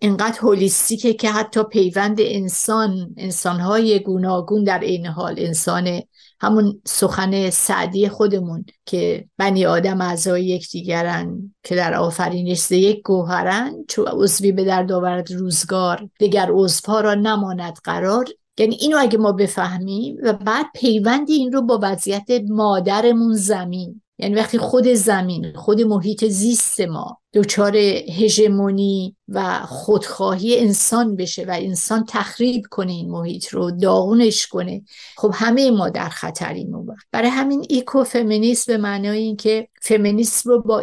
انقدر 0.00 0.38
هولیستیکه 0.40 1.14
که 1.14 1.30
حتی 1.30 1.62
پیوند 1.62 2.16
انسان 2.20 3.14
انسانهای 3.16 3.98
گوناگون 3.98 4.64
در 4.64 4.78
این 4.78 5.06
حال 5.06 5.34
انسان 5.38 6.02
همون 6.40 6.80
سخن 6.86 7.50
سعدی 7.50 8.08
خودمون 8.08 8.64
که 8.86 9.28
بنی 9.38 9.66
آدم 9.66 10.00
اعضای 10.00 10.46
یکدیگرن 10.46 11.54
که 11.62 11.76
در 11.76 11.94
آفرینش 11.94 12.70
یک 12.70 13.02
گوهرن 13.02 13.84
چو 13.88 14.04
عضوی 14.04 14.52
به 14.52 14.64
در 14.64 14.92
آورد 14.92 15.32
روزگار 15.32 16.08
دیگر 16.18 16.50
عضوها 16.50 17.00
را 17.00 17.14
نماند 17.14 17.78
قرار. 17.84 18.24
یعنی 18.58 18.76
اینو 18.80 18.96
اگه 19.00 19.18
ما 19.18 19.32
بفهمیم 19.32 20.16
و 20.22 20.32
بعد 20.32 20.66
پیوند 20.74 21.30
این 21.30 21.52
رو 21.52 21.62
با 21.62 21.78
وضعیت 21.82 22.26
مادرمون 22.48 23.34
زمین. 23.34 24.02
یعنی 24.18 24.34
وقتی 24.34 24.58
خود 24.58 24.88
زمین 24.88 25.52
خود 25.56 25.80
محیط 25.80 26.24
زیست 26.24 26.80
ما 26.80 27.18
دچار 27.34 27.76
هژمونی 27.76 29.16
و 29.28 29.66
خودخواهی 29.66 30.58
انسان 30.58 31.16
بشه 31.16 31.44
و 31.44 31.56
انسان 31.58 32.04
تخریب 32.08 32.62
کنه 32.70 32.92
این 32.92 33.10
محیط 33.10 33.48
رو 33.48 33.70
داغونش 33.70 34.46
کنه 34.46 34.82
خب 35.16 35.30
همه 35.34 35.70
ما 35.70 35.88
در 35.88 36.08
خطریم 36.08 36.74
اون 36.74 36.96
برای 37.12 37.28
همین 37.28 37.66
ایکو 37.68 38.04
فمینیست 38.04 38.66
به 38.66 38.76
معنای 38.76 39.18
اینکه 39.18 39.68
فمینیسم 39.82 40.50
رو 40.50 40.62
با 40.62 40.82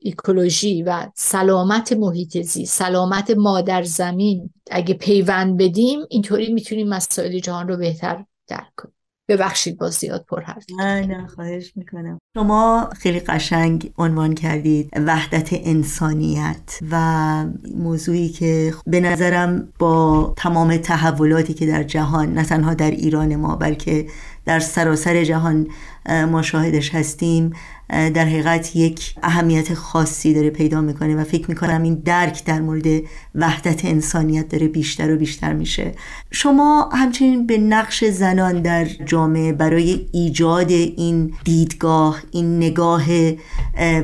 ایکولوژی 0.00 0.82
و 0.82 1.06
سلامت 1.14 1.92
محیط 1.92 2.38
زیست 2.38 2.78
سلامت 2.78 3.30
مادر 3.30 3.82
زمین 3.82 4.50
اگه 4.70 4.94
پیوند 4.94 5.56
بدیم 5.56 6.00
اینطوری 6.10 6.52
می‌تونیم 6.52 6.88
مسائل 6.88 7.38
جهان 7.38 7.68
رو 7.68 7.76
بهتر 7.76 8.24
درک 8.48 8.72
کنیم. 8.76 8.95
ببخشید 9.28 9.78
با 9.78 9.90
زیاد 9.90 10.24
پر 10.28 10.40
حرف 10.40 10.64
نه 10.78 11.06
نه 11.06 11.26
خواهش 11.26 11.72
می‌کنم. 11.76 12.18
شما 12.36 12.90
خیلی 12.96 13.20
قشنگ 13.20 13.92
عنوان 13.98 14.34
کردید 14.34 14.90
وحدت 15.06 15.48
انسانیت 15.52 16.78
و 16.90 17.44
موضوعی 17.74 18.28
که 18.28 18.74
به 18.86 19.00
نظرم 19.00 19.72
با 19.78 20.34
تمام 20.36 20.76
تحولاتی 20.76 21.54
که 21.54 21.66
در 21.66 21.82
جهان 21.82 22.32
نه 22.34 22.44
تنها 22.44 22.74
در 22.74 22.90
ایران 22.90 23.36
ما 23.36 23.56
بلکه 23.56 24.06
در 24.44 24.60
سراسر 24.60 25.24
جهان 25.24 25.66
ما 26.08 26.42
شاهدش 26.42 26.94
هستیم. 26.94 27.52
در 27.88 28.24
حقیقت 28.24 28.76
یک 28.76 29.14
اهمیت 29.22 29.74
خاصی 29.74 30.34
داره 30.34 30.50
پیدا 30.50 30.80
می‌کنه 30.80 31.16
و 31.16 31.24
فکر 31.24 31.48
می‌کنم 31.48 31.82
این 31.82 31.94
درک 31.94 32.44
در 32.44 32.60
مورد 32.60 33.02
وحدت 33.34 33.84
انسانیت 33.84 34.48
داره 34.48 34.68
بیشتر 34.68 35.14
و 35.14 35.16
بیشتر 35.16 35.52
میشه. 35.52 35.94
شما 36.30 36.90
همچنین 36.92 37.46
به 37.46 37.58
نقش 37.58 38.04
زنان 38.04 38.62
در 38.62 38.84
جامعه 38.84 39.52
برای 39.52 40.06
ایجاد 40.12 40.70
این 40.70 41.34
دیدگاه 41.44 42.22
این 42.30 42.56
نگاه 42.56 43.04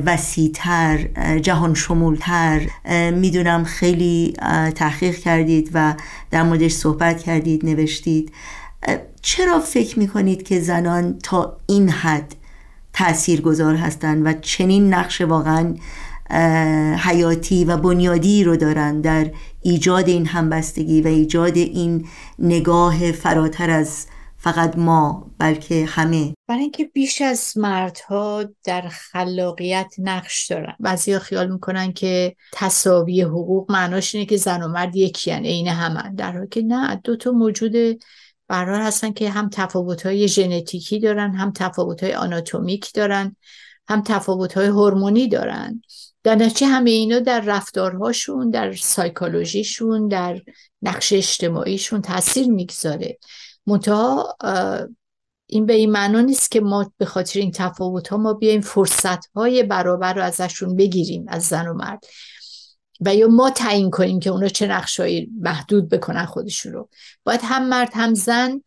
وسیعتر 0.05 1.07
جهان 1.41 1.73
شمولتر 1.73 2.61
می‌دونم 3.15 3.63
خیلی 3.63 4.33
تحقیق 4.75 5.15
کردید 5.15 5.69
و 5.73 5.93
در 6.31 6.43
موردش 6.43 6.71
صحبت 6.71 7.23
کردید 7.23 7.65
نوشتید. 7.65 8.31
چرا 9.21 9.59
فکر 9.59 9.99
می‌کنید 9.99 10.43
که 10.43 10.59
زنان 10.59 11.19
تا 11.19 11.57
این 11.67 11.89
حد 11.89 12.35
تأثیر 12.93 13.41
گذار 13.41 13.75
هستند 13.75 14.25
و 14.25 14.33
چنین 14.33 14.93
نقش 14.93 15.21
واقعا 15.21 15.75
حیاتی 16.97 17.65
و 17.65 17.77
بنیادی 17.77 18.43
رو 18.43 18.57
دارن 18.57 19.01
در 19.01 19.31
ایجاد 19.61 20.07
این 20.07 20.25
همبستگی 20.25 21.01
و 21.01 21.07
ایجاد 21.07 21.57
این 21.57 22.07
نگاه 22.39 23.11
فراتر 23.11 23.69
از 23.69 24.07
فقط 24.37 24.77
ما 24.77 25.31
بلکه 25.37 25.85
همه؟ 25.85 26.33
برای 26.47 26.61
اینکه 26.61 26.85
بیش 26.85 27.21
از 27.21 27.57
مردها 27.57 28.43
در 28.63 28.81
خلاقیت 28.81 29.93
نقش 29.97 30.47
دارن. 30.47 30.75
بعضی 30.79 31.19
خیال 31.19 31.51
می‌کنن 31.51 31.93
که 31.93 32.35
تصاوی 32.53 33.21
حقوق 33.21 33.71
معناش 33.71 34.15
اینه 34.15 34.27
که 34.27 34.37
زن 34.37 34.63
و 34.63 34.67
مرد 34.67 34.95
یکی 34.95 35.31
یعنی 35.31 35.47
عین 35.47 35.67
همن 35.67 36.15
در 36.15 36.31
حالی 36.31 36.47
که 36.47 36.61
نه 36.61 37.01
دو 37.03 37.15
تا 37.15 37.31
موجود 37.31 38.03
برار 38.53 38.81
هستن 38.81 39.11
که 39.11 39.29
هم 39.29 39.49
تفاوت‌های 39.49 40.27
ژنتیکی 40.27 40.99
دارن 40.99 41.35
هم 41.35 41.51
تفاوت‌های 41.51 42.13
آناتومیک 42.13 42.93
دارن 42.93 43.35
هم 43.87 44.01
تفاوت‌های 44.01 44.67
هورمونی 44.67 45.27
دارن. 45.27 45.81
در 46.23 46.35
نتیجه 46.35 46.67
همه 46.67 46.91
اینا 46.91 47.19
در 47.19 47.39
رفتارهاشون 47.39 48.49
در 48.49 48.73
سایکولوژیشون 48.73 50.07
در 50.07 50.41
نقش 50.81 51.13
اجتماعیشون 51.13 52.01
تاثیر 52.01 52.47
می‌گذاره. 52.47 53.17
منتها 53.67 54.37
این 55.47 55.65
به 55.65 55.73
این 55.73 55.91
معنا 55.91 56.21
نیست 56.21 56.51
که 56.51 56.61
ما 56.61 56.91
به 56.97 57.05
خاطر 57.05 57.39
این 57.39 57.51
تفاوت 57.51 58.07
ها 58.07 58.17
ما 58.17 58.33
بیایم 58.33 58.61
فرصت 58.61 59.25
های 59.35 59.63
برابر 59.63 60.13
رو 60.13 60.23
ازشون 60.23 60.75
بگیریم 60.75 61.25
از 61.27 61.43
زن 61.43 61.67
و 61.67 61.73
مرد. 61.73 62.05
و 63.01 63.15
یا 63.15 63.27
ما 63.27 63.49
تعیین 63.49 63.89
کنیم 63.89 64.19
که 64.19 64.29
اونا 64.29 64.47
چه 64.47 64.67
نقشایی 64.67 65.29
محدود 65.41 65.89
بکنن 65.89 66.25
خودشون 66.25 66.73
رو. 66.73 66.89
باید 67.23 67.39
هم 67.43 67.69
مرد 67.69 67.89
هم 67.93 68.13
زن 68.13 68.61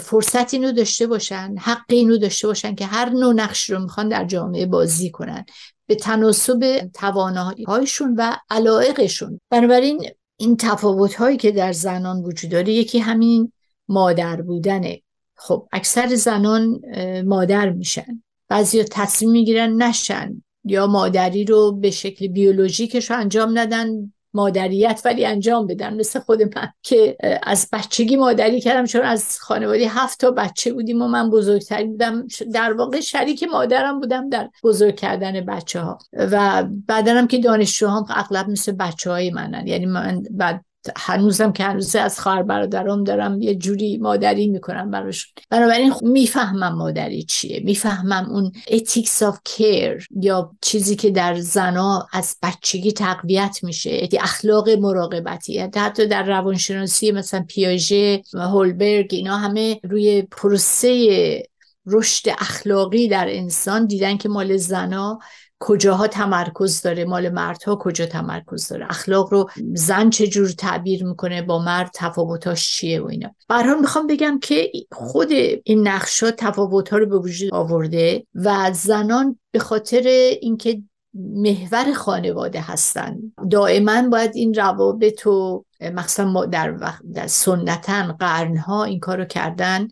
فرصت 0.00 0.54
اینو 0.54 0.72
داشته 0.72 1.06
باشن 1.06 1.54
حق 1.58 1.84
اینو 1.88 2.16
داشته 2.16 2.46
باشن 2.46 2.74
که 2.74 2.86
هر 2.86 3.08
نوع 3.08 3.34
نقش 3.34 3.70
رو 3.70 3.78
می‌خوان 3.78 4.08
در 4.08 4.24
جامعه 4.24 4.66
بازی 4.66 5.10
کنن. 5.10 5.44
به 5.86 5.94
تناسب 5.94 6.90
توانایی 6.94 7.64
هایشون 7.64 8.14
و 8.18 8.36
علایقشون 8.50 9.40
بنابراین 9.50 10.10
این 10.36 10.56
تفاوت 10.56 11.14
هایی 11.14 11.36
که 11.36 11.52
در 11.52 11.72
زنان 11.72 12.16
وجود 12.16 12.50
داره 12.50 12.72
یکی 12.72 12.98
همین 12.98 13.52
مادر 13.88 14.42
بودنه. 14.42 15.02
خب 15.36 15.68
اکثر 15.72 16.14
زنان 16.14 16.80
مادر 17.24 17.70
میشن. 17.70 18.22
بعضی 18.48 18.84
تصمیم 18.84 19.30
می‌گیرن 19.30 19.82
نشن. 19.82 20.42
یا 20.64 20.86
مادری 20.86 21.44
رو 21.44 21.72
به 21.72 21.90
شکل 21.90 22.26
بیولوژیکش 22.26 23.10
رو 23.10 23.16
انجام 23.16 23.58
ندن 23.58 24.12
مادریت 24.34 25.02
ولی 25.04 25.26
انجام 25.26 25.66
بدن. 25.66 25.94
مثل 25.94 26.20
خود 26.20 26.42
من 26.56 26.68
که 26.82 27.16
از 27.42 27.68
بچگی 27.72 28.16
مادری 28.16 28.60
کردم 28.60 28.86
چون 28.86 29.02
از 29.02 29.38
خانواده 29.40 29.88
هفت 29.88 30.20
تا 30.20 30.30
بچه 30.30 30.72
بودیم 30.72 31.02
و 31.02 31.08
من 31.08 31.30
بزرگتری 31.30 31.84
بودم. 31.84 32.26
در 32.54 32.72
واقع 32.72 33.00
شریک 33.00 33.42
مادرم 33.42 34.00
بودم 34.00 34.28
در 34.28 34.50
بزرگ 34.62 34.96
کردن 34.96 35.40
بچه 35.40 35.80
ها 35.80 35.98
و 36.12 36.64
بعدنم 36.86 37.26
که 37.26 37.38
دانشجوهام 37.38 38.06
اغلب 38.10 38.48
مثل 38.48 38.72
بچه 38.72 39.10
های 39.10 39.30
منن. 39.30 39.66
یعنی 39.66 39.86
من 39.86 40.22
بعد 40.30 40.64
هنوزم 40.96 41.52
که 41.52 41.64
هنوز 41.64 41.96
از 41.96 42.20
خواهر 42.20 42.42
برادرام 42.42 43.04
دارم 43.04 43.42
یه 43.42 43.54
جوری 43.54 43.98
مادری 43.98 44.48
می‌کنم 44.48 44.90
براشون. 44.90 45.32
بنابراین 45.50 45.94
می‌فهمم 46.02 46.74
مادری 46.74 47.22
چیه. 47.22 47.60
می‌فهمم 47.64 48.30
اون 48.30 48.52
ethics 48.68 49.22
of 49.22 49.34
care 49.48 50.06
یا 50.20 50.50
چیزی 50.60 50.96
که 50.96 51.10
در 51.10 51.34
زنا 51.34 52.08
از 52.12 52.36
بچگی 52.42 52.92
تقویت 52.92 53.58
میشه. 53.62 54.08
اخلاق 54.20 54.70
مراقبتی. 54.70 55.58
حتی 55.58 56.06
در 56.06 56.22
روانشناسی 56.22 57.12
مثلا 57.12 57.44
پیاژه 57.48 58.22
هولبرگ 58.34 59.08
اینا 59.10 59.36
همه 59.36 59.80
روی 59.82 60.22
پروسه 60.22 61.42
رشد 61.86 62.28
اخلاقی 62.28 63.08
در 63.08 63.26
انسان 63.28 63.86
دیدن 63.86 64.16
که 64.16 64.28
مال 64.28 64.56
زنا 64.56 65.18
کجاها 65.58 66.06
تمرکز 66.06 66.82
داره 66.82 67.04
مال 67.04 67.28
مردها 67.28 67.76
کجا 67.76 68.06
تمرکز 68.06 68.68
داره 68.68 68.86
اخلاق 68.90 69.32
رو 69.32 69.50
زن 69.74 70.10
چجور 70.10 70.48
تعبیر 70.48 71.04
می‌کنه 71.04 71.42
با 71.42 71.62
مرد 71.62 71.90
تفاوتاش 71.94 72.72
چیه 72.72 73.02
و 73.02 73.06
اینا. 73.06 73.34
برحال 73.48 73.80
می‌خوام 73.80 74.06
بگم 74.06 74.38
که 74.42 74.72
خود 74.92 75.32
این 75.64 75.88
نقشا 75.88 76.30
تفاوتها 76.30 76.98
رو 76.98 77.06
به 77.06 77.18
وجود 77.18 77.54
آورده 77.54 78.26
و 78.34 78.70
زنان 78.72 79.38
به 79.50 79.58
خاطر 79.58 80.02
اینکه 80.40 80.82
محور 81.14 81.92
خانواده 81.92 82.60
هستن 82.60 83.18
دائما 83.50 84.08
باید 84.08 84.30
این 84.34 84.54
روابط 84.54 85.26
و 85.26 85.64
مخصوصا 85.80 86.44
در, 86.44 86.76
در 87.14 87.26
سنتا 87.26 88.16
قرنها 88.18 88.84
این 88.84 89.00
کارو 89.00 89.24
کردن 89.24 89.88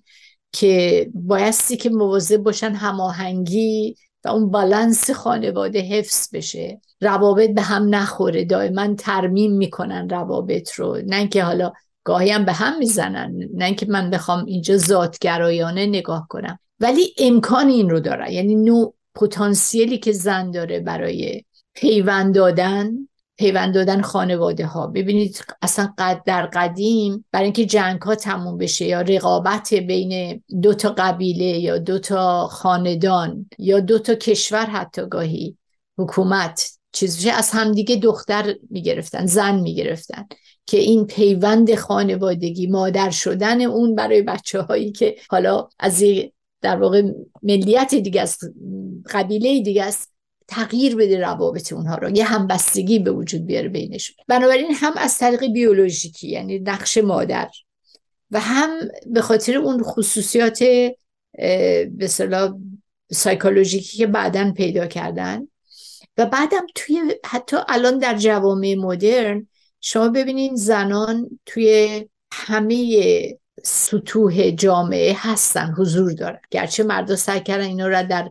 که 0.53 1.11
بایستی 1.15 1.77
که 1.77 1.91
مواظب 1.91 2.37
باشن 2.37 2.73
هماهنگی 2.73 3.97
و 4.25 4.29
اون 4.29 4.51
بالانس 4.51 5.11
خانواده 5.11 5.81
حفظ 5.81 6.29
بشه. 6.33 6.81
روابط 7.01 7.51
به 7.51 7.63
هم 7.63 7.95
نخوره. 7.95 8.45
دائما 8.45 8.95
ترمیم 8.95 9.53
می‌کنن 9.53 10.09
روابط 10.09 10.73
رو. 10.73 10.99
نه 11.07 11.17
اینکه 11.17 11.43
حالا 11.43 11.73
گاهی 12.05 12.31
هم 12.31 12.45
به 12.45 12.53
هم 12.53 12.79
می‌زنن. 12.79 13.49
نه 13.55 13.65
اینکه 13.65 13.87
من 13.89 14.11
بخوام 14.11 14.45
اینجا 14.45 14.77
ذاتگرایانه 14.77 15.87
نگاه 15.87 16.27
کنم. 16.29 16.59
ولی 16.81 17.15
امکان 17.19 17.69
این 17.69 17.91
رو 17.91 18.01
داره 18.01 18.33
یعنی 18.33 18.55
نوع 18.55 18.95
پتانسیلی 19.15 19.99
که 19.99 20.13
زن 20.13 20.51
داره 20.51 20.81
برای 20.81 21.45
پیوند 21.75 22.35
دادن 22.35 23.09
پیوند 23.43 23.75
دادن 23.75 24.03
خانواده 24.03 24.67
ها 24.67 24.87
ببینید 24.87 25.45
اصلا 25.63 25.95
قد 25.99 26.23
در 26.27 26.47
قدیم 26.47 27.25
برای 27.33 27.45
اینکه 27.45 27.65
جنگ 27.65 28.03
ها 28.03 28.15
تموم 28.15 28.59
بشه 28.59 28.85
یا 28.85 29.01
رقابت 29.01 29.75
بین 29.75 30.43
دو 30.63 30.75
تا 30.75 30.95
قبیله 30.99 31.45
یا 31.45 31.79
دو 31.79 31.99
تا 31.99 32.47
خاندان 32.47 33.47
یا 33.59 33.81
دو 33.81 33.99
تا 33.99 34.15
کشور 34.15 34.67
حتی 34.67 35.03
گاهی 35.09 35.57
حکومت 35.99 36.79
چیزی 36.93 37.31
از 37.31 37.51
همدیگه 37.51 37.97
دختر 37.97 38.55
می‌گرفتن 38.71 39.27
زن 39.27 39.61
می‌گرفتن 39.61 40.27
که 40.67 40.79
این 40.79 41.07
پیوند 41.07 41.75
خانوادگی 41.75 42.67
مادر 42.67 43.11
شدن 43.11 43.61
اون 43.61 43.95
برای 43.95 44.23
بچه 44.23 44.61
هایی 44.63 44.93
که 44.93 45.17
حالا 45.31 45.69
از 45.79 46.05
در 46.61 46.77
واقع 46.77 47.03
ملیت 47.43 47.95
دیگه 47.95 48.23
است 48.23 48.41
قبیله 49.11 49.61
دیگه 49.61 49.85
است 49.85 50.12
تغییر 50.53 50.97
بده 50.97 51.21
روابط 51.21 51.73
اونها 51.73 51.95
رو 51.95 52.11
یه 52.11 52.25
همبستگی 52.25 52.99
به 52.99 53.11
وجود 53.11 53.47
بیاره 53.47 53.69
بینشون. 53.69 54.17
بنابراین 54.29 54.75
هم 54.75 54.93
از 54.97 55.19
طریق 55.19 55.47
بیولوژیکی 55.53 56.29
یعنی 56.29 56.59
نقش 56.59 56.99
مادر 56.99 57.51
و 58.31 58.41
هم 58.41 58.71
به 59.07 59.21
خاطر 59.21 59.57
اون 59.57 59.83
خصوصیات 59.83 60.63
به 61.89 62.07
صلاح 62.09 62.55
سایکولوژیکی 63.13 63.99
که 63.99 64.07
بعدا 64.07 64.53
پیدا 64.53 64.87
کردن. 64.87 65.49
و 66.17 66.27
بعدم 66.27 66.67
توی 66.75 67.01
حتی 67.25 67.57
الان 67.69 67.99
در 67.99 68.17
جوامع 68.17 68.75
مدرن 68.79 69.49
شما 69.81 70.09
ببینین 70.09 70.55
زنان 70.55 71.41
توی 71.47 72.05
همه 72.33 73.39
سطوح 73.63 74.51
جامعه 74.51 75.17
هستن 75.19 75.75
حضور 75.79 76.13
دارن. 76.13 76.41
گرچه 76.51 76.83
مردا 76.83 77.17
سعی 77.17 77.41
کردن 77.41 77.65
اینا 77.65 77.89
را 77.89 78.03
در 78.03 78.31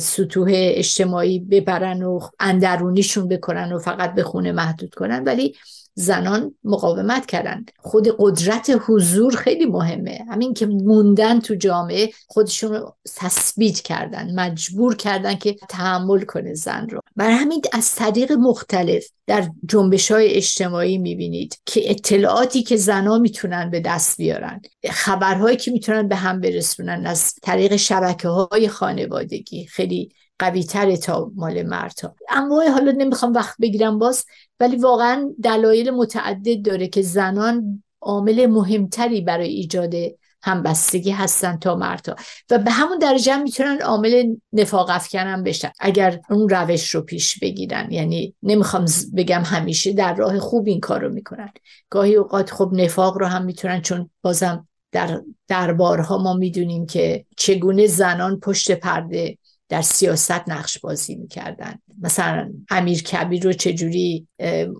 سطوح 0.00 0.50
اجتماعی 0.54 1.38
ببرن 1.38 2.02
و 2.02 2.20
اندرونیشون 2.40 3.28
بکنن 3.28 3.72
و 3.72 3.78
فقط 3.78 4.14
به 4.14 4.22
خونه 4.22 4.52
محدود 4.52 4.94
کنن. 4.94 5.24
ولی 5.24 5.56
زنان 5.94 6.54
مقاومت 6.64 7.26
کردن. 7.26 7.64
خود 7.78 8.08
قدرت 8.18 8.80
حضور 8.86 9.36
خیلی 9.36 9.66
مهمه. 9.66 10.18
همین 10.30 10.54
که 10.54 10.66
موندن 10.66 11.40
تو 11.40 11.54
جامعه 11.54 12.10
خودشون 12.26 12.72
رو 12.72 12.96
تثبیت 13.16 13.80
کردن 13.80 14.34
مجبور 14.34 14.96
کردن 14.96 15.34
که 15.34 15.56
تحمل 15.68 16.20
کنه 16.20 16.54
زن 16.54 16.88
رو. 16.88 17.00
برای 17.16 17.34
همین 17.34 17.62
از 17.72 17.94
طریق 17.94 18.32
مختلف 18.32 19.06
در 19.26 19.48
جنبش 19.68 20.10
های 20.10 20.28
اجتماعی 20.28 20.98
می‌بینید 20.98 21.58
که 21.66 21.90
اطلاعاتی 21.90 22.62
که 22.62 22.76
زنها 22.76 23.18
می‌تونن 23.18 23.70
به 23.70 23.80
دست 23.80 24.16
بیارن 24.16 24.60
خبرهایی 24.90 25.56
که 25.56 25.70
می‌تونن 25.70 26.08
به 26.08 26.16
هم 26.16 26.40
برسونن 26.40 27.06
از 27.06 27.34
طریق 27.42 27.76
شبکه 27.76 28.28
های 28.28 28.68
خانوادگی. 28.68 29.66
خیلی 29.66 30.12
قوی 30.38 30.64
تا 30.96 31.30
مال 31.34 31.62
مردها. 31.62 32.14
اما 32.28 32.62
حالا 32.70 32.92
نمی‌خوام 32.92 33.32
وقت 33.32 33.56
بگیرم 33.60 33.98
باز. 33.98 34.24
ولی 34.62 34.76
واقعا 34.76 35.30
دلایل 35.42 35.90
متعدد 35.90 36.62
داره 36.62 36.88
که 36.88 37.02
زنان 37.02 37.82
عامل 38.00 38.46
مهمتری 38.46 39.20
برای 39.20 39.48
ایجاد 39.48 39.94
همبستگی 40.42 41.10
هستن 41.10 41.56
تا 41.56 41.76
مردها. 41.76 42.16
و 42.50 42.58
به 42.58 42.70
همون 42.70 42.98
درجه 42.98 43.36
می‌تونن 43.36 43.80
عامل 43.80 44.34
نفاق 44.52 44.90
افکنم 44.90 45.42
بشن. 45.42 45.72
اگر 45.80 46.20
اون 46.30 46.48
روش 46.48 46.94
رو 46.94 47.00
پیش 47.00 47.38
بگیرن. 47.38 47.90
یعنی 47.90 48.34
نمی‌خوام 48.42 48.84
بگم 49.16 49.42
همیشه 49.44 49.92
در 49.92 50.14
راه 50.14 50.38
خوب 50.38 50.66
این 50.66 50.80
کار 50.80 51.00
رو 51.00 51.12
می‌کنن. 51.12 51.52
گاهی 51.90 52.14
اوقات 52.14 52.50
خب 52.50 52.70
نفاق 52.72 53.18
رو 53.18 53.26
هم 53.26 53.44
می‌تونن 53.44 53.80
چون 53.80 54.10
بازم 54.22 54.68
در 54.92 55.20
دربارها 55.48 56.18
ما 56.18 56.34
می‌دونیم 56.34 56.86
که 56.86 57.26
چگونه 57.36 57.86
زنان 57.86 58.40
پشت 58.40 58.72
پرده 58.72 59.38
در 59.68 59.82
سیاست 59.82 60.48
نقش 60.48 60.78
بازی 60.78 61.14
می‌کردن. 61.14 61.78
مثلا 62.02 62.52
امیر 62.70 63.02
کبیر 63.02 63.42
رو 63.42 63.52
چجوری 63.52 64.28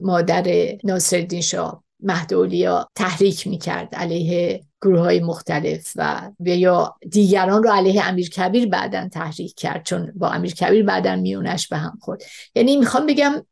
مادر 0.03 0.69
ناصرالدین 0.85 1.41
شاه 1.41 1.85
مهدولیا 2.01 2.89
تحریک 2.95 3.47
می‌کرد 3.47 3.95
علیه 3.95 4.65
گروه 4.83 5.01
های 5.01 5.21
مختلف 5.21 5.93
و 5.97 6.31
یا 6.41 6.95
دیگران 7.11 7.63
رو 7.63 7.71
علیه 7.71 8.09
امیر 8.09 8.31
کبیر 8.31 8.69
بعدا 8.69 9.09
تحریک 9.09 9.55
کرد 9.55 9.85
چون 9.85 10.13
با 10.17 10.31
امیر 10.31 10.55
کبیر 10.55 10.85
بعدا 10.85 11.17
میونش 11.17 11.69
به 11.69 11.77
هم 11.77 11.99
خورد. 12.01 12.23
یعنی 12.55 12.77
می‌خوام 12.77 13.07
بگم 13.07 13.47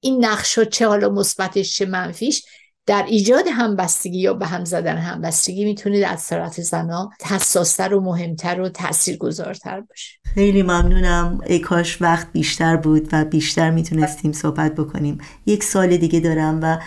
این 0.00 0.24
نقش 0.24 0.58
چه 0.58 0.88
حالا 0.88 1.08
مثبتش 1.08 1.76
چه 1.76 1.86
منفیش 1.86 2.44
در 2.88 3.04
ایجاد 3.08 3.44
همبستگی 3.52 4.18
یا 4.18 4.34
به 4.34 4.46
هم 4.46 4.64
زدن 4.64 4.96
همبستگی 4.96 5.64
می‌تونه 5.64 5.96
از 5.96 6.26
طرف 6.26 6.60
زنا 6.60 7.10
حساستر 7.24 7.94
و 7.94 8.00
مهمتر 8.00 8.60
و 8.60 8.68
تاثیرگذارتر 8.68 9.80
باشه. 9.80 10.18
خیلی 10.34 10.62
ممنونم. 10.62 11.40
ای 11.46 11.58
کاش 11.58 12.02
وقت 12.02 12.32
بیشتر 12.32 12.76
بود 12.76 13.08
و 13.12 13.24
بیشتر 13.24 13.70
می‌تونستیم 13.70 14.32
صحبت 14.32 14.74
بکنیم. 14.74 15.18
یک 15.46 15.64
سال 15.64 15.96
دیگه 15.96 16.20
دارم 16.20 16.60
و 16.62 16.78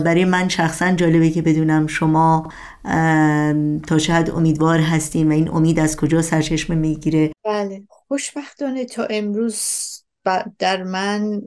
برای 0.00 0.24
من 0.24 0.48
شخصا 0.48 0.92
جالبه 0.92 1.30
که 1.30 1.42
بدونم 1.42 1.86
شما 1.86 2.52
تا 3.86 3.98
شاید 3.98 4.30
امیدوار 4.30 4.78
هستیم 4.78 5.28
و 5.28 5.32
این 5.32 5.48
امید 5.48 5.78
از 5.78 5.96
کجا 5.96 6.22
سرچشمه 6.22 6.76
می‌گیره؟ 6.76 7.32
بله. 7.44 7.82
خوشبختانه 7.88 8.84
تا 8.84 9.04
امروز 9.10 9.88
در 10.58 10.82
من 10.82 11.42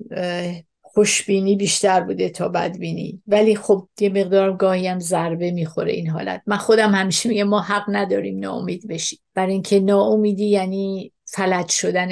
خوشبینی 0.95 1.55
بیشتر 1.55 2.01
بوده 2.01 2.29
تا 2.29 2.49
بدبینی. 2.49 3.21
ولی 3.27 3.55
خب 3.55 3.87
یه 3.99 4.09
مقدار 4.09 4.57
گاهی 4.57 4.87
هم 4.87 4.99
ضربه 4.99 5.51
می‌خوره 5.51 5.91
این 5.91 6.09
حالت. 6.09 6.41
من 6.47 6.57
خودم 6.57 6.95
همیشه 6.95 7.29
میگم 7.29 7.43
ما 7.43 7.61
حق 7.61 7.83
نداریم 7.87 8.39
ناامید 8.39 8.87
بشیم. 8.87 9.19
برای 9.33 9.53
اینکه 9.53 9.79
ناامیدی 9.79 10.45
یعنی 10.45 11.11
فلج 11.25 11.69
شدن 11.69 12.09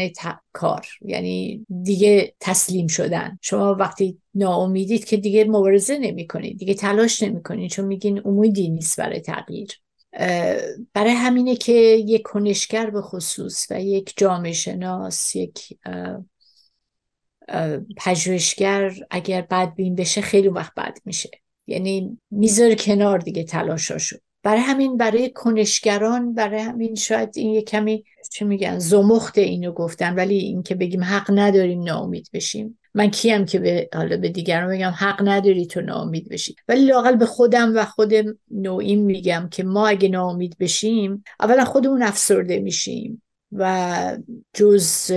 کار. 0.54 0.86
یعنی 1.02 1.66
دیگه 1.84 2.34
تسلیم 2.40 2.88
شدن. 2.88 3.40
شما 3.42 3.76
وقتی 3.76 4.18
ناامیدید 4.36 5.06
که 5.06 5.18
دیگه 5.18 5.46
مبارزه 5.46 5.98
نمی 5.98 6.28
کنید 6.28 6.58
دیگه 6.58 6.74
تلاش 6.74 7.24
نمی 7.24 7.44
کنید 7.44 7.72
چون 7.72 7.86
میگین 7.86 8.22
امیدی 8.26 8.70
نیست 8.70 8.98
برای 8.98 9.20
تغییر. 9.20 9.80
برای 10.94 11.12
همینه 11.12 11.56
که 11.56 11.74
یک 12.06 12.22
کنشگر 12.22 12.90
به 12.90 13.02
خصوص 13.02 13.68
و 13.72 13.82
یک 13.82 14.14
جامعه 14.18 14.54
شناس 14.54 15.36
یک 15.36 15.78
پژوهشگر 17.98 18.94
اگر 19.12 19.42
بدبین 19.42 19.96
بشه 19.96 20.22
خیلی 20.22 20.48
وقت 20.48 20.74
بد 20.78 20.98
میشه. 21.06 21.30
یعنی 21.68 22.20
می‌ذاره 22.32 22.76
کنار 22.76 23.20
دیگه 23.20 23.44
تلاشاشو. 23.44 24.18
برای 24.44 24.62
همین 24.62 24.98
برای 24.98 25.30
کنشگران 25.30 26.34
برای 26.34 26.62
همین 26.62 26.96
شاید 26.96 27.30
این 27.36 27.50
یه 27.50 27.62
کمی 27.62 28.04
چه 28.32 28.46
میگن 28.46 28.80
زمخت 28.80 29.38
اینو 29.38 29.72
گفتن 29.72 30.16
ولی 30.16 30.38
اینکه 30.38 30.76
بگیم 30.76 31.04
حق 31.04 31.32
نداریم 31.34 31.84
ناامید 31.84 32.30
بشیم. 32.34 32.80
من 32.94 33.10
کیم 33.10 33.46
که 33.46 33.60
به 33.60 33.90
حالا 33.94 34.18
به 34.18 34.30
دیگران 34.30 34.70
بگم 34.76 34.94
حق 34.98 35.22
نداری 35.28 35.66
تو 35.66 35.82
ناامید 35.82 36.30
بشی. 36.30 36.56
ولی 36.68 36.86
لاقل 36.86 37.16
به 37.16 37.26
خودم 37.26 37.72
و 37.76 37.86
خود 37.86 38.14
نوعیم 38.52 39.00
میگم 39.00 39.48
که 39.52 39.64
ما 39.64 39.88
اگه 39.88 40.10
ناامید 40.10 40.58
بشیم 40.60 41.24
اولا 41.40 41.66
خودمون 41.66 42.04
افسرده 42.04 42.60
میشیم 42.60 43.22
و 43.52 44.18
جز 44.54 45.12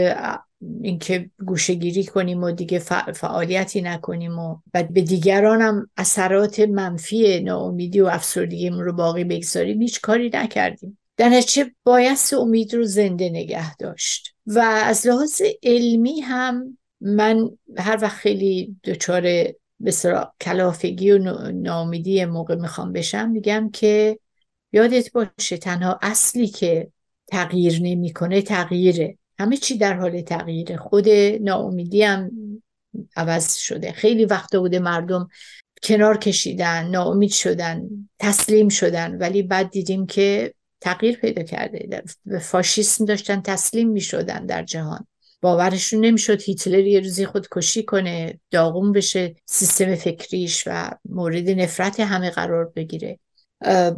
اینکه 0.83 1.31
گوشه 1.47 1.75
گیری 1.75 2.05
کنیم 2.05 2.43
و 2.43 2.51
دیگه 2.51 2.79
فعالیتی 3.15 3.83
نکنیم 3.83 4.39
و 4.39 4.57
بعد 4.73 4.93
به 4.93 5.01
دیگران 5.01 5.63
هم 5.63 5.91
اثرات 5.97 6.61
منفی 6.61 7.41
ناامیدی 7.41 8.01
و 8.01 8.07
افسردگیمون 8.07 8.85
رو 8.85 8.93
باقی 8.93 9.25
بگذاریم 9.25 9.83
هیچ 9.83 10.01
کاری 10.01 10.31
نکردیم. 10.35 10.99
در 11.17 11.29
نتیجه 11.29 11.71
بایست 11.85 12.35
امید 12.35 12.75
رو 12.75 12.85
زنده 12.85 13.29
نگه 13.29 13.77
داشت 13.77 14.35
و 14.47 14.59
از 14.85 15.07
لحاظ 15.07 15.43
علمی 15.63 16.21
هم 16.21 16.79
من 17.01 17.51
هر 17.79 17.99
وقت 18.03 18.17
خیلی 18.17 18.77
دچار 18.85 19.23
به 19.81 19.93
کلافگی 20.41 21.11
و 21.11 21.19
ناامیدی 21.53 22.25
موقع 22.25 22.55
می‌خوام 22.55 22.93
بشم 22.93 23.31
میگم 23.31 23.71
که 23.73 24.19
یادت 24.73 25.13
باشه 25.13 25.57
تنها 25.57 25.99
اصلی 26.03 26.47
که 26.47 26.91
تغییر 27.27 27.81
نمی‌کنه 27.83 28.43
تغییره. 28.43 29.19
همه 29.39 29.57
چی 29.57 29.79
در 29.79 29.95
حال 29.95 30.21
تغییره. 30.21 30.77
خود 30.77 31.09
ناامیدی 31.41 32.03
هم 32.03 32.31
عوض 33.17 33.55
شده. 33.55 33.93
خیلی 33.93 34.25
وقت 34.25 34.57
بوده 34.57 34.79
مردم 34.79 35.29
کنار 35.83 36.17
کشیدن 36.17 36.91
ناامید 36.91 37.31
شدن 37.31 37.83
تسلیم 38.19 38.69
شدن 38.69 39.19
ولی 39.19 39.43
بعد 39.43 39.71
دیدیم 39.71 40.07
که 40.07 40.55
تغییر 40.81 41.17
پیدا 41.17 41.43
کرده. 41.43 42.03
به 42.25 42.39
فاشیسم 42.39 43.05
داشتن 43.05 43.41
تسلیم 43.41 43.89
می 43.89 44.01
شدن 44.01 44.47
در 44.47 44.63
جهان. 44.63 45.07
باورشون 45.41 46.01
نمی‌شد 46.01 46.43
هیتلر 46.43 46.87
یه 46.87 47.01
روزی 47.01 47.27
خودکشی 47.27 47.83
کنه 47.83 48.41
داغون 48.51 48.93
بشه 48.93 49.35
سیستم 49.47 49.95
فکریش 49.95 50.65
و 50.67 50.91
مورد 51.09 51.51
نفرت 51.51 52.01
همه 52.01 52.31
قرار 52.31 52.73
بگیره. 52.77 53.19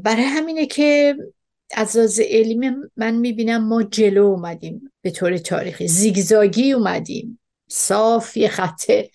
برای 0.02 0.22
همینه 0.22 0.66
که 0.66 1.16
از 1.76 1.96
لحاظ 1.96 2.20
علمی 2.20 2.70
من 2.96 3.14
می‌بینم 3.14 3.68
ما 3.68 3.82
جلو 3.82 4.24
اومدیم 4.24 4.92
به 5.02 5.10
طور 5.10 5.38
تاریخی. 5.38 5.88
زیگزاگی 5.88 6.72
اومدیم. 6.72 7.40
صاف 7.68 8.36
یه 8.36 8.48
خطه 8.48 9.10